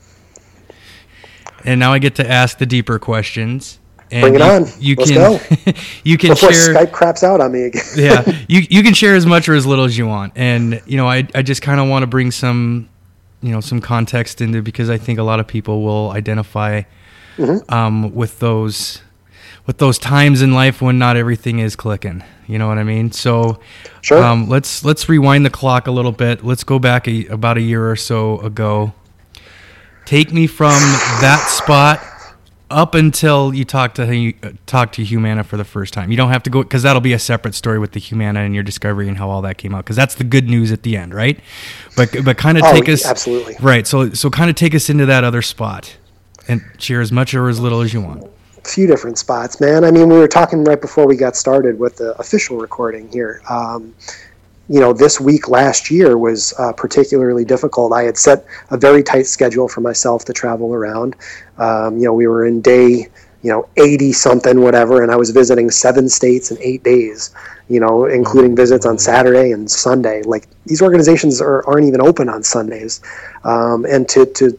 And 1.65 1.79
now 1.79 1.93
I 1.93 2.01
get 2.01 2.17
to 2.17 2.29
ask 2.29 2.59
the 2.59 2.67
deeper 2.67 2.99
questions. 2.99 3.79
And 4.11 4.23
Bring 4.23 4.35
it 4.37 4.41
you, 4.41 4.45
on. 4.45 4.67
You 4.79 4.95
Let's 4.97 5.11
can 5.11 5.19
go. 5.19 5.73
you 6.05 6.17
can 6.19 6.31
Before 6.31 6.53
share 6.53 6.75
Skype 6.75 6.93
craps 6.93 7.25
out 7.25 7.41
on 7.41 7.51
me 7.53 7.63
again. 7.65 7.83
yeah, 7.97 8.23
you 8.49 8.63
you 8.71 8.83
can 8.83 8.95
share 8.95 9.15
as 9.17 9.27
much 9.27 9.49
or 9.49 9.55
as 9.55 9.67
little 9.67 9.85
as 9.85 9.99
you 9.99 10.07
want, 10.07 10.33
and 10.37 10.81
you 10.87 10.97
know 10.97 11.09
I 11.09 11.27
I 11.35 11.43
just 11.43 11.61
kind 11.63 11.81
of 11.81 11.89
want 11.89 12.05
to 12.05 12.07
bring 12.07 12.31
some 12.31 12.89
you 13.43 13.51
know 13.51 13.61
some 13.61 13.81
context 13.81 14.41
into 14.41 14.63
because 14.63 14.89
I 14.91 14.97
think 14.99 15.19
a 15.19 15.23
lot 15.25 15.41
of 15.41 15.47
people 15.47 15.83
will 15.83 16.11
identify 16.13 16.83
Mm-hmm. 17.37 17.71
um, 17.75 18.15
with 18.15 18.39
those 18.39 19.03
with 19.67 19.77
those 19.77 19.99
times 19.99 20.41
in 20.41 20.55
life 20.55 20.81
when 20.81 20.99
not 20.99 21.17
everything 21.19 21.59
is 21.59 21.77
clicking. 21.77 22.25
You 22.47 22.59
know 22.59 22.67
what 22.69 22.79
I 22.79 22.83
mean? 22.85 23.13
So 23.13 23.61
Sure. 24.01 24.23
um, 24.23 24.49
let's 24.49 24.85
let's 24.85 25.07
rewind 25.09 25.45
the 25.45 25.51
clock 25.51 25.87
a 25.87 25.91
little 25.91 26.13
bit. 26.13 26.43
Let's 26.45 26.65
go 26.65 26.79
back 26.79 27.07
a, 27.07 27.27
about 27.27 27.59
a 27.59 27.61
year 27.61 27.91
or 27.91 27.97
so 27.97 28.39
ago. 28.39 28.95
Take 30.07 30.33
me 30.33 30.47
from 30.47 30.81
that 31.21 31.45
spot 31.51 32.01
up 32.71 32.95
until 32.95 33.55
you 33.55 33.65
talk 33.65 33.95
to 33.95 34.33
uh, 34.43 34.51
talk 34.67 34.93
to 34.93 35.05
Humana 35.05 35.45
for 35.45 35.57
the 35.57 35.65
first 35.65 35.95
time. 35.95 36.11
You 36.11 36.17
don't 36.17 36.31
have 36.31 36.43
to 36.45 36.51
go 36.51 36.63
because 36.63 36.83
that'll 36.83 37.01
be 37.01 37.13
a 37.13 37.19
separate 37.19 37.55
story 37.55 37.79
with 37.79 37.93
the 37.93 38.01
Humana 38.01 38.41
and 38.41 38.55
your 38.55 38.65
discovery 38.65 39.09
and 39.09 39.17
how 39.19 39.31
all 39.31 39.43
that 39.43 39.57
came 39.59 39.75
out. 39.75 39.85
Because 39.85 39.97
that's 39.97 40.17
the 40.17 40.25
good 40.25 40.49
news 40.49 40.73
at 40.73 40.83
the 40.83 40.97
end, 40.97 41.15
right? 41.15 41.39
But 41.97 42.11
but 42.25 42.37
kind 42.39 42.59
of 42.59 42.65
Oh, 42.67 42.73
take 42.73 42.89
us 42.89 43.07
absolutely. 43.07 43.57
right. 43.61 43.87
So 43.87 44.11
so 44.11 44.31
kind 44.31 44.51
of 44.51 44.57
take 44.57 44.75
us 44.75 44.91
into 44.91 45.07
that 45.07 45.23
other 45.25 45.43
spot 45.43 45.97
and 46.49 46.63
share 46.79 47.01
as 47.01 47.13
much 47.13 47.35
or 47.35 47.49
as 47.49 47.61
little 47.61 47.81
as 47.81 47.93
you 47.95 48.01
want. 48.01 48.25
a 48.59 48.69
few 48.69 48.87
different 48.87 49.19
spots, 49.19 49.61
man. 49.61 49.85
I 49.85 49.91
mean, 49.93 50.09
we 50.09 50.17
were 50.19 50.29
talking 50.29 50.65
right 50.65 50.81
before 50.81 51.07
we 51.07 51.17
got 51.17 51.37
started 51.37 51.79
with 51.79 51.97
the 51.97 52.19
official 52.19 52.57
recording 52.59 53.09
here. 53.13 53.43
Um, 53.49 53.95
you 54.69 54.81
know, 54.81 54.93
this 54.93 55.21
week 55.21 55.49
last 55.49 55.91
year 55.91 56.19
was 56.19 56.53
uh, 56.59 56.73
particularly 56.73 57.45
difficult. 57.45 57.93
I 57.93 58.03
had 58.03 58.19
set 58.19 58.45
a 58.71 58.77
very 58.77 59.03
tight 59.03 59.27
schedule 59.27 59.69
for 59.69 59.81
myself 59.81 60.25
to 60.27 60.33
travel 60.33 60.75
around. 60.75 61.17
Um, 61.59 61.97
you 61.99 62.05
know, 62.05 62.15
we 62.15 62.27
were 62.27 62.47
in 62.47 62.61
day, 62.61 63.07
you 63.43 63.53
know, 63.53 63.69
80 63.77 64.13
something, 64.13 64.61
whatever, 64.61 65.03
and 65.03 65.13
I 65.13 65.17
was 65.17 65.31
visiting 65.31 65.71
seven 65.71 66.09
states 66.09 66.51
in 66.51 66.59
eight 66.61 66.83
days, 66.83 67.33
you 67.69 67.79
know, 67.79 68.07
including 68.07 68.57
visits 68.57 68.87
on 68.87 68.99
Saturday 68.99 69.53
and 69.53 69.71
Sunday. 69.71 70.23
Like, 70.23 70.49
these 70.65 70.83
organizations 70.83 71.41
are, 71.41 71.65
aren't 71.69 71.87
even 71.87 72.01
open 72.01 72.29
on 72.29 72.43
Sundays. 72.43 73.01
Um, 73.45 73.85
and 73.85 74.09
to, 74.09 74.27
to 74.27 74.59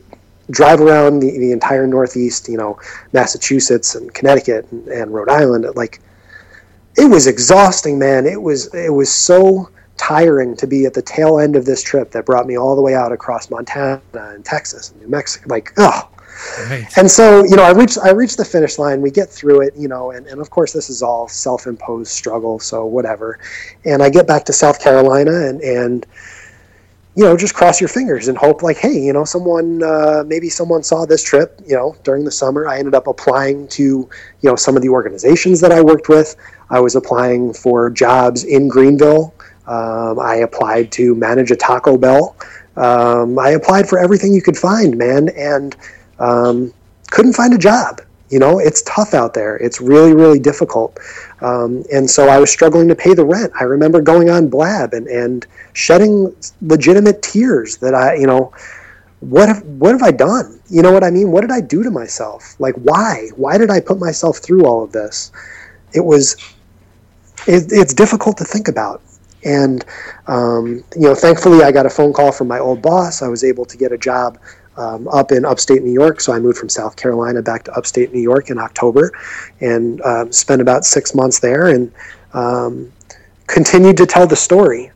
drive 0.51 0.79
around 0.79 1.19
the, 1.19 1.37
the 1.37 1.51
entire 1.51 1.85
Northeast, 1.85 2.47
you 2.47 2.57
know, 2.57 2.79
Massachusetts 3.11 3.95
and 3.95 4.13
Connecticut 4.13 4.71
and, 4.71 4.87
and 4.87 5.13
Rhode 5.13 5.29
Island, 5.29 5.67
like, 5.75 5.99
it 6.97 7.05
was 7.05 7.27
exhausting, 7.27 7.99
man. 7.99 8.25
It 8.25 8.41
was 8.41 8.73
it 8.73 8.91
was 8.91 9.11
so 9.11 9.69
tiring 9.97 10.55
to 10.57 10.67
be 10.67 10.85
at 10.85 10.93
the 10.93 11.01
tail 11.01 11.39
end 11.39 11.55
of 11.55 11.65
this 11.65 11.83
trip 11.83 12.11
that 12.11 12.25
brought 12.25 12.47
me 12.47 12.57
all 12.57 12.75
the 12.75 12.81
way 12.81 12.95
out 12.95 13.11
across 13.11 13.49
Montana 13.49 14.01
and 14.13 14.45
Texas 14.45 14.91
and 14.91 15.01
New 15.01 15.07
Mexico. 15.07 15.45
Like, 15.49 15.73
oh. 15.77 16.09
Right. 16.69 16.85
And 16.97 17.09
so, 17.09 17.43
you 17.43 17.55
know, 17.55 17.63
I 17.63 17.71
reached 17.71 17.97
I 17.97 18.11
reached 18.11 18.37
the 18.37 18.45
finish 18.45 18.77
line. 18.77 19.01
We 19.01 19.09
get 19.09 19.27
through 19.27 19.61
it, 19.61 19.73
you 19.75 19.87
know, 19.87 20.11
and, 20.11 20.27
and 20.27 20.39
of 20.39 20.51
course 20.51 20.71
this 20.71 20.87
is 20.87 21.01
all 21.01 21.27
self-imposed 21.27 22.11
struggle, 22.11 22.59
so 22.59 22.85
whatever. 22.85 23.39
And 23.85 24.03
I 24.03 24.11
get 24.11 24.27
back 24.27 24.45
to 24.45 24.53
South 24.53 24.79
Carolina 24.79 25.31
and 25.31 25.61
and 25.61 26.05
you 27.17 27.23
know, 27.23 27.35
just 27.35 27.55
cross 27.55 27.81
your 27.81 27.87
fingers 27.87 28.27
and 28.27 28.37
hope 28.37 28.61
like, 28.61 28.77
hey, 28.77 28.93
you 28.93 29.11
know, 29.11 29.25
someone 29.25 29.81
uh, 29.81 30.23
maybe 30.27 30.49
someone 30.49 30.83
saw 30.83 31.03
this 31.03 31.23
trip, 31.23 31.59
you 31.65 31.75
know, 31.75 31.95
during 32.03 32.23
the 32.23 32.29
summer. 32.29 32.67
I 32.67 32.77
ended 32.77 32.93
up 32.93 33.07
applying 33.07 33.67
to, 33.69 33.83
you 33.83 34.09
know, 34.43 34.55
some 34.55 34.75
of 34.75 34.83
the 34.83 34.89
organizations 34.89 35.59
that 35.61 35.71
I 35.71 35.81
worked 35.81 36.09
with. 36.09 36.35
I 36.69 36.79
was 36.79 36.95
applying 36.95 37.53
for 37.53 37.89
jobs 37.89 38.43
in 38.43 38.67
Greenville. 38.67 39.33
Um, 39.67 40.19
I 40.19 40.35
applied 40.37 40.91
to 40.93 41.13
manage 41.15 41.51
a 41.51 41.55
Taco 41.55 41.97
Bell. 41.97 42.35
Um, 42.77 43.37
I 43.39 43.51
applied 43.51 43.89
for 43.89 43.99
everything 43.99 44.33
you 44.33 44.41
could 44.41 44.57
find, 44.57 44.97
man, 44.97 45.29
and 45.29 45.75
um, 46.19 46.73
couldn't 47.11 47.33
find 47.33 47.53
a 47.53 47.57
job. 47.57 48.01
You 48.29 48.39
know, 48.39 48.59
it's 48.59 48.81
tough 48.83 49.13
out 49.13 49.33
there. 49.33 49.55
It's 49.57 49.79
really, 49.79 50.13
really 50.13 50.39
difficult. 50.39 50.99
Um, 51.41 51.83
and 51.93 52.09
so 52.09 52.27
I 52.27 52.39
was 52.39 52.51
struggling 52.51 52.87
to 52.89 52.95
pay 52.95 53.13
the 53.13 53.25
rent. 53.25 53.53
I 53.59 53.63
remember 53.63 54.01
going 54.01 54.29
on 54.29 54.49
Blab 54.49 54.93
and, 54.93 55.07
and 55.07 55.47
shedding 55.73 56.35
legitimate 56.61 57.21
tears 57.21 57.77
that 57.77 57.95
I, 57.95 58.15
you 58.15 58.27
know, 58.27 58.53
what 59.21 59.47
have, 59.47 59.63
what 59.63 59.91
have 59.91 60.03
I 60.03 60.11
done? 60.11 60.59
You 60.69 60.81
know 60.81 60.91
what 60.91 61.03
I 61.03 61.09
mean? 61.09 61.31
What 61.31 61.41
did 61.41 61.51
I 61.51 61.61
do 61.61 61.83
to 61.83 61.89
myself? 61.89 62.55
Like, 62.59 62.75
why? 62.75 63.29
Why 63.35 63.57
did 63.57 63.69
I 63.69 63.79
put 63.79 63.97
myself 63.97 64.37
through 64.39 64.65
all 64.65 64.83
of 64.83 64.91
this? 64.91 65.31
It 65.93 66.01
was, 66.01 66.35
it, 67.47 67.71
it's 67.71 67.93
difficult 67.93 68.37
to 68.37 68.43
think 68.43 68.67
about. 68.67 69.01
And, 69.47 69.85
um, 70.27 70.83
you 70.95 71.07
know, 71.07 71.15
thankfully 71.15 71.63
I 71.63 71.71
got 71.71 71.85
a 71.85 71.89
phone 71.89 72.11
call 72.11 72.33
from 72.33 72.49
my 72.49 72.59
old 72.59 72.81
boss. 72.81 73.21
I 73.21 73.29
was 73.29 73.45
able 73.45 73.63
to 73.65 73.77
get 73.77 73.93
a 73.93 73.97
job 73.97 74.37
um, 74.75 75.07
up 75.07 75.31
in 75.31 75.45
upstate 75.45 75.83
New 75.83 75.93
York. 75.93 76.19
So 76.19 76.33
I 76.33 76.39
moved 76.39 76.57
from 76.57 76.67
South 76.67 76.97
Carolina 76.97 77.41
back 77.41 77.63
to 77.63 77.71
upstate 77.73 78.13
New 78.13 78.19
York 78.19 78.49
in 78.49 78.59
October 78.59 79.11
and 79.61 80.01
um, 80.01 80.31
spent 80.33 80.61
about 80.61 80.83
six 80.83 81.15
months 81.15 81.39
there 81.39 81.67
and 81.67 81.91
um, 82.33 82.91
continued 83.47 83.95
to 83.97 84.05
tell 84.05 84.27
the 84.27 84.35
story. 84.35 84.91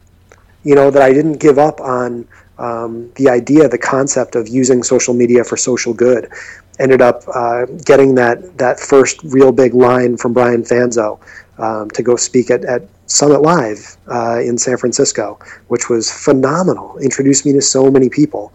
You 0.64 0.76
know, 0.76 0.92
that 0.92 1.02
I 1.02 1.12
didn't 1.12 1.40
give 1.40 1.58
up 1.58 1.80
on 1.80 2.28
um, 2.60 3.12
the 3.16 3.30
idea, 3.30 3.68
the 3.68 3.80
concept 3.80 4.36
of 4.36 4.48
using 4.48 4.84
social 4.84 5.14
media 5.14 5.44
for 5.44 5.58
social 5.58 5.94
good. 5.94 6.30
Ended 6.78 7.02
up 7.02 7.24
uh, 7.34 7.66
getting 7.86 8.14
that, 8.16 8.58
that 8.58 8.80
first 8.80 9.24
real 9.24 9.52
big 9.52 9.74
line 9.74 10.18
from 10.18 10.34
Brian 10.34 10.62
Fanzo 10.62 11.20
um, 11.58 11.90
to 11.92 12.04
go 12.04 12.16
speak 12.16 12.52
at, 12.52 12.64
at 12.66 12.84
Summit 13.12 13.41
Live 13.41 13.97
uh, 14.08 14.39
in 14.39 14.58
San 14.58 14.78
Francisco, 14.78 15.38
which 15.67 15.89
was 15.89 16.12
phenomenal. 16.12 16.97
Introduced 17.00 17.45
me 17.45 17.54
to 17.54 17.62
so 17.62 17.91
many 17.91 18.10
people. 18.10 18.54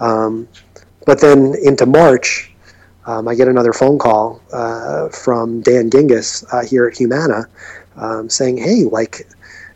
Um, 0.00 0.48
but 1.06 1.20
then 1.20 1.54
into 1.62 1.86
March, 1.86 2.52
um, 3.06 3.28
I 3.28 3.34
get 3.34 3.48
another 3.48 3.72
phone 3.72 3.98
call 3.98 4.42
uh, 4.52 5.08
from 5.08 5.62
Dan 5.62 5.90
Gingiss 5.90 6.44
uh, 6.52 6.64
here 6.66 6.86
at 6.86 6.96
Humana 6.96 7.48
um, 7.96 8.28
saying, 8.28 8.58
"Hey, 8.58 8.84
like, 8.84 9.26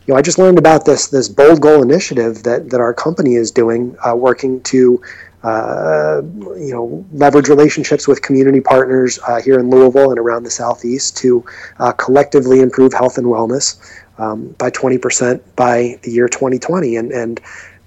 you 0.05 0.13
know, 0.13 0.15
I 0.15 0.21
just 0.21 0.37
learned 0.37 0.59
about 0.59 0.85
this 0.85 1.07
this 1.07 1.29
bold 1.29 1.61
goal 1.61 1.81
initiative 1.81 2.43
that 2.43 2.69
that 2.69 2.79
our 2.79 2.93
company 2.93 3.35
is 3.35 3.51
doing, 3.51 3.95
uh, 4.07 4.15
working 4.15 4.61
to." 4.63 5.01
Uh, 5.43 6.21
you 6.55 6.71
know, 6.71 7.05
leverage 7.11 7.49
relationships 7.49 8.07
with 8.07 8.21
community 8.21 8.61
partners 8.61 9.19
uh, 9.27 9.41
here 9.41 9.59
in 9.59 9.69
Louisville 9.69 10.11
and 10.11 10.17
around 10.17 10.43
the 10.43 10.49
southeast 10.49 11.17
to 11.17 11.43
uh, 11.79 11.91
collectively 11.91 12.61
improve 12.61 12.93
health 12.93 13.17
and 13.17 13.27
wellness 13.27 13.77
um, 14.17 14.49
by 14.57 14.69
20% 14.69 15.41
by 15.55 15.99
the 16.03 16.11
year 16.11 16.27
2020. 16.27 16.95
And, 16.95 17.11
and 17.11 17.41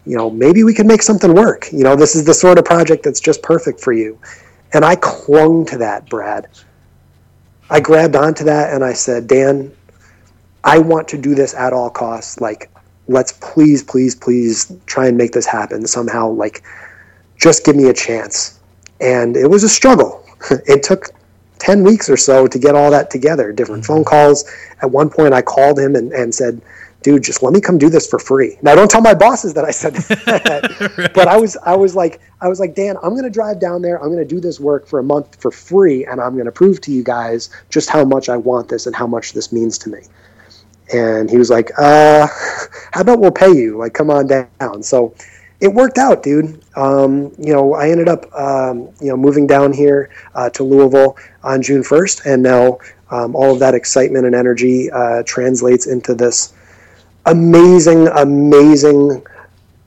you 0.05 0.17
know, 0.17 0.31
maybe 0.31 0.65
we 0.65 0.75
can 0.75 0.87
make 0.87 1.03
something 1.03 1.35
work. 1.35 1.69
You 1.73 1.85
know, 1.85 1.97
this 1.97 2.15
is 2.15 2.25
the 2.25 2.35
sort 2.35 2.59
of 2.59 2.65
project 2.65 3.03
that's 3.03 3.21
just 3.21 3.43
perfect 3.43 3.81
for 3.81 3.93
you. 3.93 4.19
And 4.73 4.85
I 4.85 4.97
clung 4.97 5.65
to 5.67 5.79
that, 5.79 6.09
Brad. 6.09 6.49
I 7.71 7.81
grabbed 7.81 8.15
onto 8.15 8.45
that 8.45 8.73
and 8.73 8.85
I 8.85 8.93
said, 8.93 9.27
Dan, 9.27 9.73
I 10.63 10.79
want 10.79 11.09
to 11.09 11.19
do 11.19 11.35
this 11.35 11.55
at 11.55 11.73
all 11.73 11.91
costs. 11.91 12.41
Like, 12.41 12.71
let's 13.09 13.33
please, 13.33 13.83
please, 13.83 14.15
please 14.15 14.73
try 14.87 15.07
and 15.07 15.17
make 15.17 15.33
this 15.33 15.47
happen 15.47 15.87
somehow. 15.87 16.29
Like, 16.29 16.63
just 17.41 17.65
give 17.65 17.77
me 17.77 17.89
a 17.89 17.95
chance. 17.95 18.61
And 19.01 19.37
it 19.37 19.49
was 19.49 19.65
a 19.65 19.69
struggle. 19.69 20.25
it 20.67 20.83
took 20.83 21.09
10 21.59 21.83
weeks 21.83 22.09
or 22.09 22.17
so 22.17 22.47
to 22.47 22.59
get 22.59 22.75
all 22.75 22.91
that 22.91 23.11
together, 23.11 23.53
different 23.53 23.85
phone 23.85 24.05
calls. 24.05 24.45
At 24.83 24.91
one 24.91 25.11
point, 25.11 25.35
I 25.35 25.43
called 25.43 25.79
him 25.79 25.95
and, 25.95 26.13
and 26.13 26.35
said, 26.35 26.61
dude, 27.03 27.23
just 27.23 27.43
let 27.43 27.53
me 27.53 27.61
come 27.61 27.79
do 27.79 27.89
this 27.89 28.09
for 28.09 28.19
free. 28.19 28.59
Now, 28.63 28.75
don't 28.75 28.91
tell 28.91 29.01
my 29.01 29.15
bosses 29.15 29.55
that 29.55 29.65
I 29.65 29.71
said 29.71 29.95
that. 30.27 30.95
right. 30.99 31.15
But 31.15 31.29
I 31.29 31.37
was, 31.37 31.57
I 31.65 31.77
was 31.77 31.95
like, 31.95 32.21
I 32.41 32.49
was 32.49 32.59
like, 32.59 32.75
Dan, 32.75 32.97
I'm 33.03 33.11
going 33.11 33.23
to 33.23 33.31
drive 33.31 33.61
down 33.61 33.81
there. 33.81 34.03
I'm 34.03 34.09
going 34.09 34.19
to 34.19 34.35
do 34.35 34.41
this 34.41 34.59
work 34.59 34.87
for 34.87 34.99
a 34.99 35.05
month 35.05 35.41
for 35.41 35.51
free, 35.51 36.05
and 36.05 36.21
I'm 36.21 36.35
going 36.35 36.47
to 36.47 36.53
prove 36.53 36.81
to 36.83 36.93
you 36.93 37.05
guys 37.05 37.51
just 37.71 37.89
how 37.89 38.05
much 38.05 38.29
I 38.29 38.37
want 38.37 38.69
this 38.69 38.87
and 38.87 38.97
how 38.97 39.07
much 39.07 39.33
this 39.33 39.53
means 39.53 39.79
to 39.79 39.89
me. 39.89 40.01
And 40.93 41.31
he 41.31 41.37
was 41.37 41.51
like, 41.51 41.71
uh, 41.79 42.27
how 42.93 43.01
about 43.01 43.21
we'll 43.21 43.31
pay 43.31 43.53
you? 43.53 43.79
Like, 43.79 43.95
come 43.95 44.11
on 44.11 44.27
down. 44.27 44.83
So 44.83 45.15
it 45.61 45.69
worked 45.69 45.99
out, 45.99 46.23
dude. 46.23 46.63
Um, 46.77 47.33
you 47.39 47.53
know, 47.53 47.75
I 47.75 47.89
ended 47.91 48.09
up, 48.09 48.33
um, 48.35 48.91
you 49.01 49.09
know, 49.09 49.17
moving 49.17 49.47
down 49.47 49.73
here 49.73 50.11
uh, 50.35 50.51
to 50.51 50.63
Louisville 50.63 51.17
on 51.43 51.63
June 51.63 51.83
1st, 51.83 52.27
and 52.27 52.43
now 52.43 52.79
um, 53.11 53.35
all 53.35 53.53
of 53.53 53.59
that 53.61 53.75
excitement 53.75 54.27
and 54.27 54.35
energy 54.35 54.91
uh, 54.91 55.23
translates 55.25 55.87
into 55.87 56.15
this 56.15 56.53
amazing, 57.25 58.09
amazing, 58.09 59.25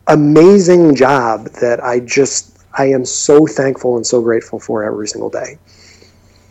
amazing 0.07 0.95
job 0.95 1.45
that 1.61 1.83
I 1.83 1.99
just 1.99 2.57
I 2.77 2.85
am 2.85 3.05
so 3.05 3.45
thankful 3.45 3.97
and 3.97 4.05
so 4.05 4.21
grateful 4.21 4.59
for 4.59 4.83
every 4.83 5.07
single 5.07 5.29
day. 5.29 5.57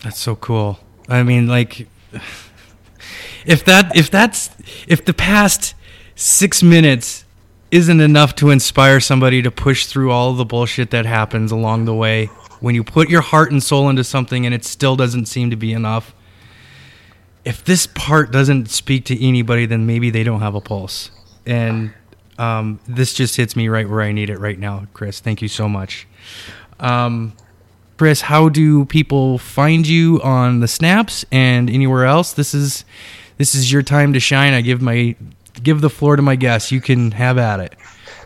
That's 0.03 0.19
so 0.19 0.37
cool. 0.37 0.79
I 1.09 1.23
mean, 1.23 1.47
like, 1.47 1.89
if 3.47 3.65
that 3.65 3.97
if 3.97 4.11
that's 4.11 4.51
if 4.87 5.05
the 5.05 5.15
past 5.15 5.75
six 6.15 6.63
minutes 6.63 7.25
isn't 7.71 8.01
enough 8.01 8.35
to 8.37 8.51
inspire 8.51 9.01
somebody 9.01 9.43
to 9.43 9.51
push 9.51 9.87
through 9.87 10.11
all 10.11 10.33
the 10.35 10.45
bullshit 10.45 10.91
that 10.91 11.07
happens 11.07 11.53
along 11.53 11.85
the 11.85 11.95
way 11.95 12.27
when 12.61 12.75
you 12.75 12.83
put 12.83 13.09
your 13.09 13.21
heart 13.21 13.53
and 13.53 13.63
soul 13.63 13.89
into 13.89 14.03
something 14.03 14.45
and 14.47 14.55
it 14.55 14.65
still 14.65 14.97
doesn't 14.97 15.27
seem 15.27 15.51
to 15.51 15.57
be 15.57 15.73
enough 15.73 16.15
if 17.49 17.65
this 17.65 17.87
part 17.87 18.31
doesn't 18.31 18.69
speak 18.69 19.07
to 19.07 19.27
anybody, 19.27 19.65
then 19.65 19.87
maybe 19.87 20.11
they 20.11 20.23
don't 20.23 20.41
have 20.41 20.55
a 20.55 20.61
pulse. 20.61 21.11
And 21.47 21.95
um, 22.37 22.79
this 22.87 23.15
just 23.15 23.37
hits 23.37 23.57
me 23.57 23.69
right 23.69 23.89
where 23.89 24.03
I 24.03 24.13
need 24.13 24.29
it 24.29 24.39
right 24.39 24.59
now, 24.59 24.87
Chris. 24.93 25.21
Thank 25.21 25.41
you 25.41 25.49
so 25.49 25.67
much. 25.67 26.07
Um, 26.79 27.33
Chris, 27.97 28.21
how 28.21 28.51
do 28.51 28.85
people 28.85 29.39
find 29.39 29.87
you 29.87 30.21
on 30.23 30.61
the 30.61 30.69
snaps 30.69 31.25
and 31.33 31.71
anywhere 31.71 32.05
else? 32.05 32.35
This 32.35 32.53
is 32.53 32.85
this 33.39 33.55
is 33.55 33.73
your 33.73 33.83
time 33.83 34.13
to 34.13 34.21
shine. 34.21 34.53
I 34.53 34.61
give 34.61 34.83
my 34.83 35.17
give 35.63 35.81
the 35.81 35.91
floor 35.91 36.17
to 36.17 36.23
my 36.23 36.37
guests. 36.37 36.73
You 36.73 36.81
can 36.81 37.11
have 37.13 37.39
at 37.39 37.61
it. 37.61 37.77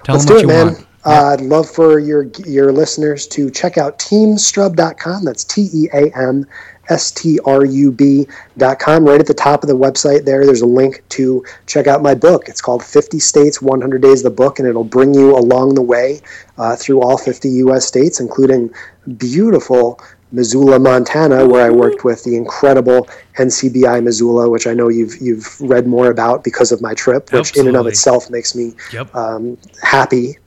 Tell 0.05 0.15
Let's 0.15 0.27
them 0.27 0.35
what 0.35 0.39
it, 0.39 0.43
you 0.43 0.49
man. 0.49 0.67
want. 0.75 0.87
Uh, 1.05 1.33
I'd 1.33 1.41
love 1.41 1.69
for 1.69 1.99
your 1.99 2.29
your 2.47 2.73
listeners 2.73 3.27
to 3.29 3.51
check 3.51 3.77
out 3.77 3.99
teamstrub.com. 3.99 5.25
That's 5.25 5.43
T 5.43 5.69
E 5.73 5.89
A 5.93 6.17
M 6.17 6.47
strub.com. 6.89 9.09
Right 9.09 9.21
at 9.21 9.27
the 9.27 9.35
top 9.35 9.63
of 9.63 9.69
the 9.69 9.77
website 9.77 10.25
there, 10.25 10.45
there's 10.45 10.63
a 10.63 10.67
link 10.67 11.03
to 11.11 11.45
check 11.67 11.87
out 11.87 12.03
my 12.03 12.15
book. 12.15 12.49
It's 12.49 12.61
called 12.61 12.85
50 12.85 13.19
States, 13.19 13.63
100 13.63 14.03
Days, 14.03 14.23
the 14.23 14.31
book, 14.31 14.59
and 14.59 14.69
it'll 14.69 14.85
bring 14.85 15.15
you 15.15 15.37
along 15.37 15.75
the 15.75 15.83
way 15.83 16.21
uh, 16.59 16.77
through 16.77 17.03
all 17.03 17.19
50 17.19 17.49
U.S. 17.49 17.87
states, 17.87 18.21
including 18.21 18.73
beautiful 19.17 20.01
Missoula, 20.33 20.79
Montana, 20.79 21.47
where 21.47 21.65
I 21.65 21.71
worked 21.71 22.05
with 22.05 22.25
the 22.25 22.37
incredible 22.37 23.09
NCBI 23.39 24.03
Missoula, 24.03 24.49
which 24.49 24.67
I 24.67 24.75
know 24.75 24.89
you've 24.89 25.21
you've 25.21 25.61
read 25.61 25.87
more 25.87 26.11
about 26.11 26.43
because 26.43 26.73
of 26.73 26.81
my 26.81 26.95
trip, 26.95 27.31
which 27.33 27.51
Absolutely. 27.51 27.61
in 27.61 27.77
and 27.77 27.77
of 27.77 27.87
itself 27.87 28.31
makes 28.31 28.55
me 28.55 28.75
yep. 28.93 29.15
um, 29.15 29.59
happy. 29.83 30.39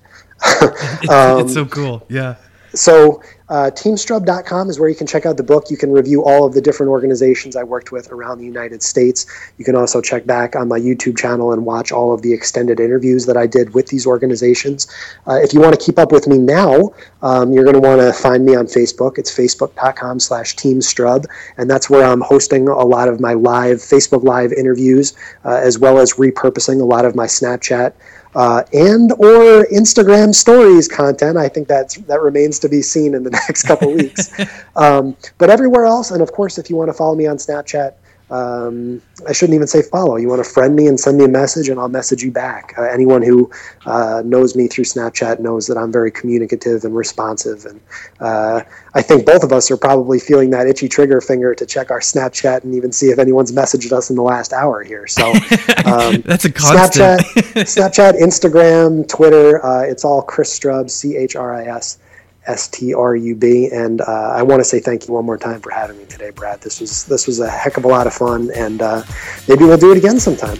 um, 0.62 0.70
it's 1.42 1.54
so 1.54 1.66
cool, 1.66 2.06
yeah. 2.10 2.36
So 2.74 3.22
uh, 3.48 3.70
teamstrub.com 3.72 4.70
is 4.70 4.80
where 4.80 4.90
you 4.90 4.96
can 4.96 5.06
check 5.06 5.26
out 5.26 5.38
the 5.38 5.44
book. 5.44 5.70
You 5.70 5.78
can 5.78 5.92
review 5.92 6.24
all 6.24 6.46
of 6.46 6.54
the 6.54 6.62
different 6.62 6.90
organizations 6.90 7.56
I 7.56 7.64
worked 7.64 7.92
with 7.92 8.12
around 8.12 8.40
the 8.40 8.46
United 8.46 8.82
States. 8.82 9.26
You 9.58 9.66
can 9.66 9.76
also 9.76 10.02
check 10.02 10.26
back 10.26 10.56
on 10.56 10.68
my 10.68 10.80
YouTube 10.80 11.18
channel 11.18 11.52
and 11.52 11.66
watch 11.66 11.92
all 11.92 12.14
of 12.14 12.22
the 12.24 12.34
extended 12.34 12.80
interviews 12.80 13.26
that 13.28 13.38
I 13.38 13.46
did 13.46 13.74
with 13.74 13.88
these 13.88 14.08
organizations. 14.08 14.88
Uh, 15.28 15.36
if 15.36 15.54
you 15.54 15.60
want 15.60 15.80
to 15.80 15.86
keep 15.86 16.00
up 16.00 16.12
with 16.12 16.28
me 16.28 16.38
now, 16.38 16.94
um, 17.22 17.54
you're 17.54 17.64
going 17.64 17.80
to 17.80 17.88
want 17.88 18.02
to 18.02 18.14
find 18.14 18.46
me 18.46 18.56
on 18.56 18.66
Facebook. 18.66 19.18
It's 19.18 19.36
facebook.com 19.36 20.20
slash 20.20 20.56
teamstrub, 20.56 21.26
and 21.58 21.70
that's 21.70 21.90
where 21.90 22.04
I'm 22.04 22.22
hosting 22.22 22.68
a 22.68 22.86
lot 22.86 23.08
of 23.08 23.20
my 23.20 23.34
live 23.34 23.78
Facebook 23.78 24.24
Live 24.24 24.54
interviews, 24.54 25.14
uh, 25.44 25.60
as 25.62 25.78
well 25.78 26.00
as 26.00 26.14
repurposing 26.14 26.82
a 26.82 26.86
lot 26.86 27.06
of 27.06 27.16
my 27.16 27.26
Snapchat 27.26 27.94
uh, 28.36 28.64
and 28.74 29.14
or 29.14 29.66
Instagram 29.68 30.36
stories 30.36 30.88
content. 30.88 31.38
I 31.38 31.48
think 31.48 31.68
that's 31.68 31.96
that 31.96 32.22
remains 32.22 32.60
to 32.60 32.70
be 32.70 32.82
seen 32.82 33.16
in 33.16 33.24
the 33.24 33.32
next 33.48 33.64
couple 33.64 33.92
weeks. 33.94 34.32
Um, 34.78 35.16
but 35.38 35.50
everywhere 35.50 35.86
else, 35.86 36.12
and 36.12 36.22
of 36.22 36.34
course, 36.34 36.58
if 36.58 36.70
you 36.70 36.76
want 36.76 36.90
to 36.90 36.94
follow 36.94 37.16
me 37.16 37.28
on 37.28 37.38
Snapchat, 37.38 37.94
um, 38.32 39.04
I 39.28 39.34
shouldn't 39.34 39.56
even 39.56 39.68
say 39.68 39.84
follow. 39.84 40.16
You 40.16 40.28
want 40.28 40.44
to 40.44 40.50
friend 40.50 40.76
me 40.76 40.88
and 40.88 41.00
send 41.00 41.18
me 41.18 41.26
a 41.26 41.30
message, 41.30 41.70
and 41.70 41.80
I'll 41.80 41.90
message 41.90 42.24
you 42.24 42.32
back. 42.32 42.74
Uh, 42.78 42.84
anyone 42.84 43.22
who 43.22 43.52
uh, 43.86 44.24
knows 44.26 44.56
me 44.56 44.68
through 44.68 44.86
Snapchat 44.86 45.40
knows 45.40 45.68
that 45.68 45.78
I'm 45.78 45.92
very 45.92 46.10
communicative 46.10 46.84
and 46.86 46.96
responsive. 46.96 47.66
And 47.66 47.80
uh, 48.20 48.62
I 48.96 49.02
think 49.04 49.28
both 49.28 49.44
of 49.44 49.52
us 49.52 49.70
are 49.70 49.78
probably 49.78 50.20
feeling 50.20 50.50
that 50.52 50.66
itchy 50.66 50.90
trigger 50.90 51.22
finger 51.22 51.54
to 51.54 51.66
check 51.68 51.92
our 51.92 52.00
Snapchat 52.00 52.64
and 52.64 52.74
even 52.74 52.92
see 52.92 53.08
if 53.08 53.20
anyone's 53.20 53.52
messaged 53.52 53.92
us 53.92 54.10
in 54.10 54.16
the 54.16 54.24
last 54.24 54.54
hour 54.54 54.84
here. 54.84 55.06
So 55.06 55.32
um, 55.86 56.22
that's 56.26 56.46
a 56.46 56.52
constant. 56.52 57.22
Snapchat, 57.22 58.14
Snapchat, 58.16 58.20
Instagram, 58.20 59.08
Twitter. 59.08 59.64
Uh, 59.64 59.84
it's 59.84 60.04
all 60.04 60.24
Chris 60.24 60.58
Strub, 60.58 60.90
C 60.90 61.16
H 61.16 61.36
R 61.36 61.54
I 61.54 61.66
S 61.66 62.00
S 62.48 62.68
T 62.68 62.94
R 62.94 63.16
U 63.16 63.36
B. 63.36 63.70
And 63.72 64.02
uh, 64.02 64.34
I 64.36 64.44
want 64.44 64.60
to 64.60 64.64
say 64.64 64.80
thank 64.80 65.08
you 65.08 65.14
one 65.14 65.26
more 65.26 65.38
time 65.38 65.62
for 65.62 65.72
having 65.72 65.98
me 65.98 66.06
today, 66.06 66.30
Brad. 66.30 66.62
This 66.62 66.80
was 66.80 67.06
this 67.06 67.28
was 67.28 67.40
a 67.40 67.50
heck 67.50 67.78
of 67.78 67.86
a 67.86 67.88
lot 67.88 68.08
of 68.08 68.14
fun, 68.14 68.52
and 68.56 68.82
uh, 68.82 69.04
maybe 69.48 69.66
we'll 69.66 69.78
do 69.78 69.92
it 69.92 69.98
again 69.98 70.20
sometime. 70.20 70.58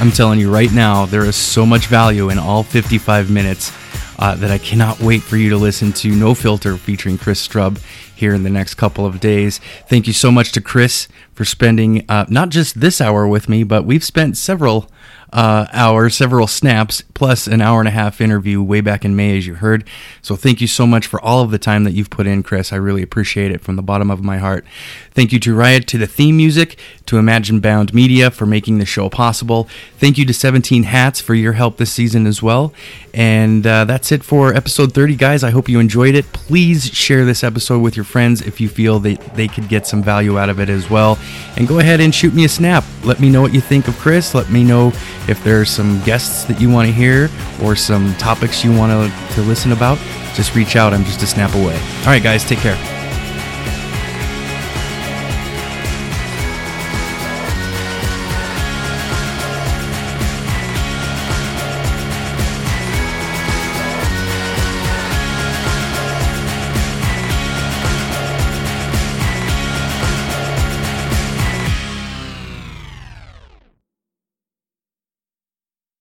I'm 0.00 0.12
telling 0.12 0.38
you 0.38 0.52
right 0.52 0.72
now, 0.72 1.06
there 1.06 1.24
is 1.24 1.34
so 1.34 1.66
much 1.66 1.86
value 1.86 2.30
in 2.30 2.38
all 2.38 2.62
55 2.62 3.32
minutes 3.32 3.72
uh, 4.18 4.34
that 4.36 4.50
I 4.50 4.58
cannot 4.58 5.00
wait 5.00 5.22
for 5.22 5.36
you 5.36 5.50
to 5.50 5.56
listen 5.56 5.92
to 5.94 6.10
No 6.10 6.34
Filter 6.34 6.76
featuring 6.76 7.18
Chris 7.18 7.46
Strub 7.46 7.80
here 8.14 8.34
in 8.34 8.42
the 8.42 8.50
next 8.50 8.74
couple 8.74 9.06
of 9.06 9.20
days. 9.20 9.58
Thank 9.88 10.06
you 10.06 10.12
so 10.12 10.30
much 10.30 10.52
to 10.52 10.60
Chris 10.60 11.08
for 11.34 11.44
spending 11.44 12.04
uh, 12.08 12.26
not 12.28 12.50
just 12.50 12.80
this 12.80 13.00
hour 13.00 13.26
with 13.26 13.48
me, 13.48 13.64
but 13.64 13.84
we've 13.84 14.04
spent 14.04 14.36
several 14.36 14.90
uh, 15.32 15.66
hours, 15.72 16.16
several 16.16 16.46
snaps, 16.46 17.02
plus 17.14 17.46
an 17.46 17.60
hour 17.60 17.80
and 17.80 17.88
a 17.88 17.92
half 17.92 18.20
interview 18.20 18.62
way 18.62 18.80
back 18.80 19.04
in 19.04 19.14
May, 19.14 19.36
as 19.36 19.46
you 19.46 19.54
heard. 19.54 19.84
So 20.22 20.36
thank 20.36 20.60
you 20.60 20.66
so 20.66 20.86
much 20.86 21.06
for 21.06 21.20
all 21.20 21.42
of 21.42 21.50
the 21.50 21.58
time 21.58 21.84
that 21.84 21.92
you've 21.92 22.10
put 22.10 22.26
in, 22.26 22.42
Chris. 22.42 22.72
I 22.72 22.76
really 22.76 23.02
appreciate 23.02 23.50
it 23.50 23.60
from 23.60 23.76
the 23.76 23.82
bottom 23.82 24.10
of 24.10 24.22
my 24.22 24.38
heart. 24.38 24.64
Thank 25.12 25.32
you 25.32 25.38
to 25.40 25.54
Riot 25.54 25.86
to 25.88 25.98
the 25.98 26.06
theme 26.06 26.36
music, 26.36 26.78
to 27.06 27.18
Imagine 27.18 27.60
Bound 27.60 27.92
Media 27.92 28.30
for 28.30 28.46
making 28.46 28.78
the 28.78 28.86
show 28.86 29.10
possible. 29.10 29.68
Thank 29.98 30.16
you 30.16 30.24
to 30.26 30.32
17 30.32 30.84
Hats 30.84 31.20
for 31.20 31.34
your 31.34 31.54
help 31.54 31.76
this 31.76 31.92
season 31.92 32.26
as 32.26 32.42
well. 32.42 32.72
And 33.12 33.66
uh, 33.66 33.84
that's 33.84 34.12
it 34.12 34.22
for 34.22 34.54
episode 34.54 34.94
30, 34.94 35.16
guys. 35.16 35.42
I 35.42 35.50
hope 35.50 35.68
you 35.68 35.80
enjoyed 35.80 36.14
it. 36.14 36.32
Please 36.32 36.86
share 36.86 37.24
this 37.24 37.42
episode 37.42 37.80
with 37.80 37.96
your 37.96 38.04
friends 38.04 38.42
if 38.42 38.60
you 38.60 38.68
feel 38.68 39.00
that 39.00 39.34
they 39.34 39.48
could 39.48 39.68
get 39.68 39.86
some 39.86 40.02
value 40.02 40.38
out 40.38 40.48
of 40.48 40.60
it 40.60 40.68
as 40.68 40.88
well. 40.88 41.18
And 41.56 41.66
go 41.66 41.80
ahead 41.80 42.00
and 42.00 42.14
shoot 42.14 42.32
me 42.32 42.44
a 42.44 42.48
snap. 42.48 42.84
Let 43.02 43.20
me 43.20 43.28
know 43.28 43.42
what 43.42 43.52
you 43.52 43.60
think 43.60 43.88
of 43.88 43.98
Chris. 43.98 44.34
Let 44.34 44.50
me 44.50 44.62
know 44.62 44.92
if 45.28 45.42
there's 45.44 45.70
some 45.70 46.00
guests 46.02 46.44
that 46.44 46.60
you 46.60 46.70
want 46.70 46.86
to 46.86 46.92
hear 46.92 47.30
or 47.62 47.76
some 47.76 48.14
topics 48.14 48.64
you 48.64 48.72
want 48.76 48.90
to, 48.90 49.34
to 49.34 49.42
listen 49.42 49.72
about. 49.72 49.98
Just 50.34 50.54
reach 50.54 50.76
out. 50.76 50.92
I'm 50.92 51.04
just 51.04 51.22
a 51.22 51.26
snap 51.26 51.54
away. 51.54 51.78
All 52.00 52.06
right, 52.06 52.22
guys, 52.22 52.44
take 52.44 52.60
care. 52.60 52.97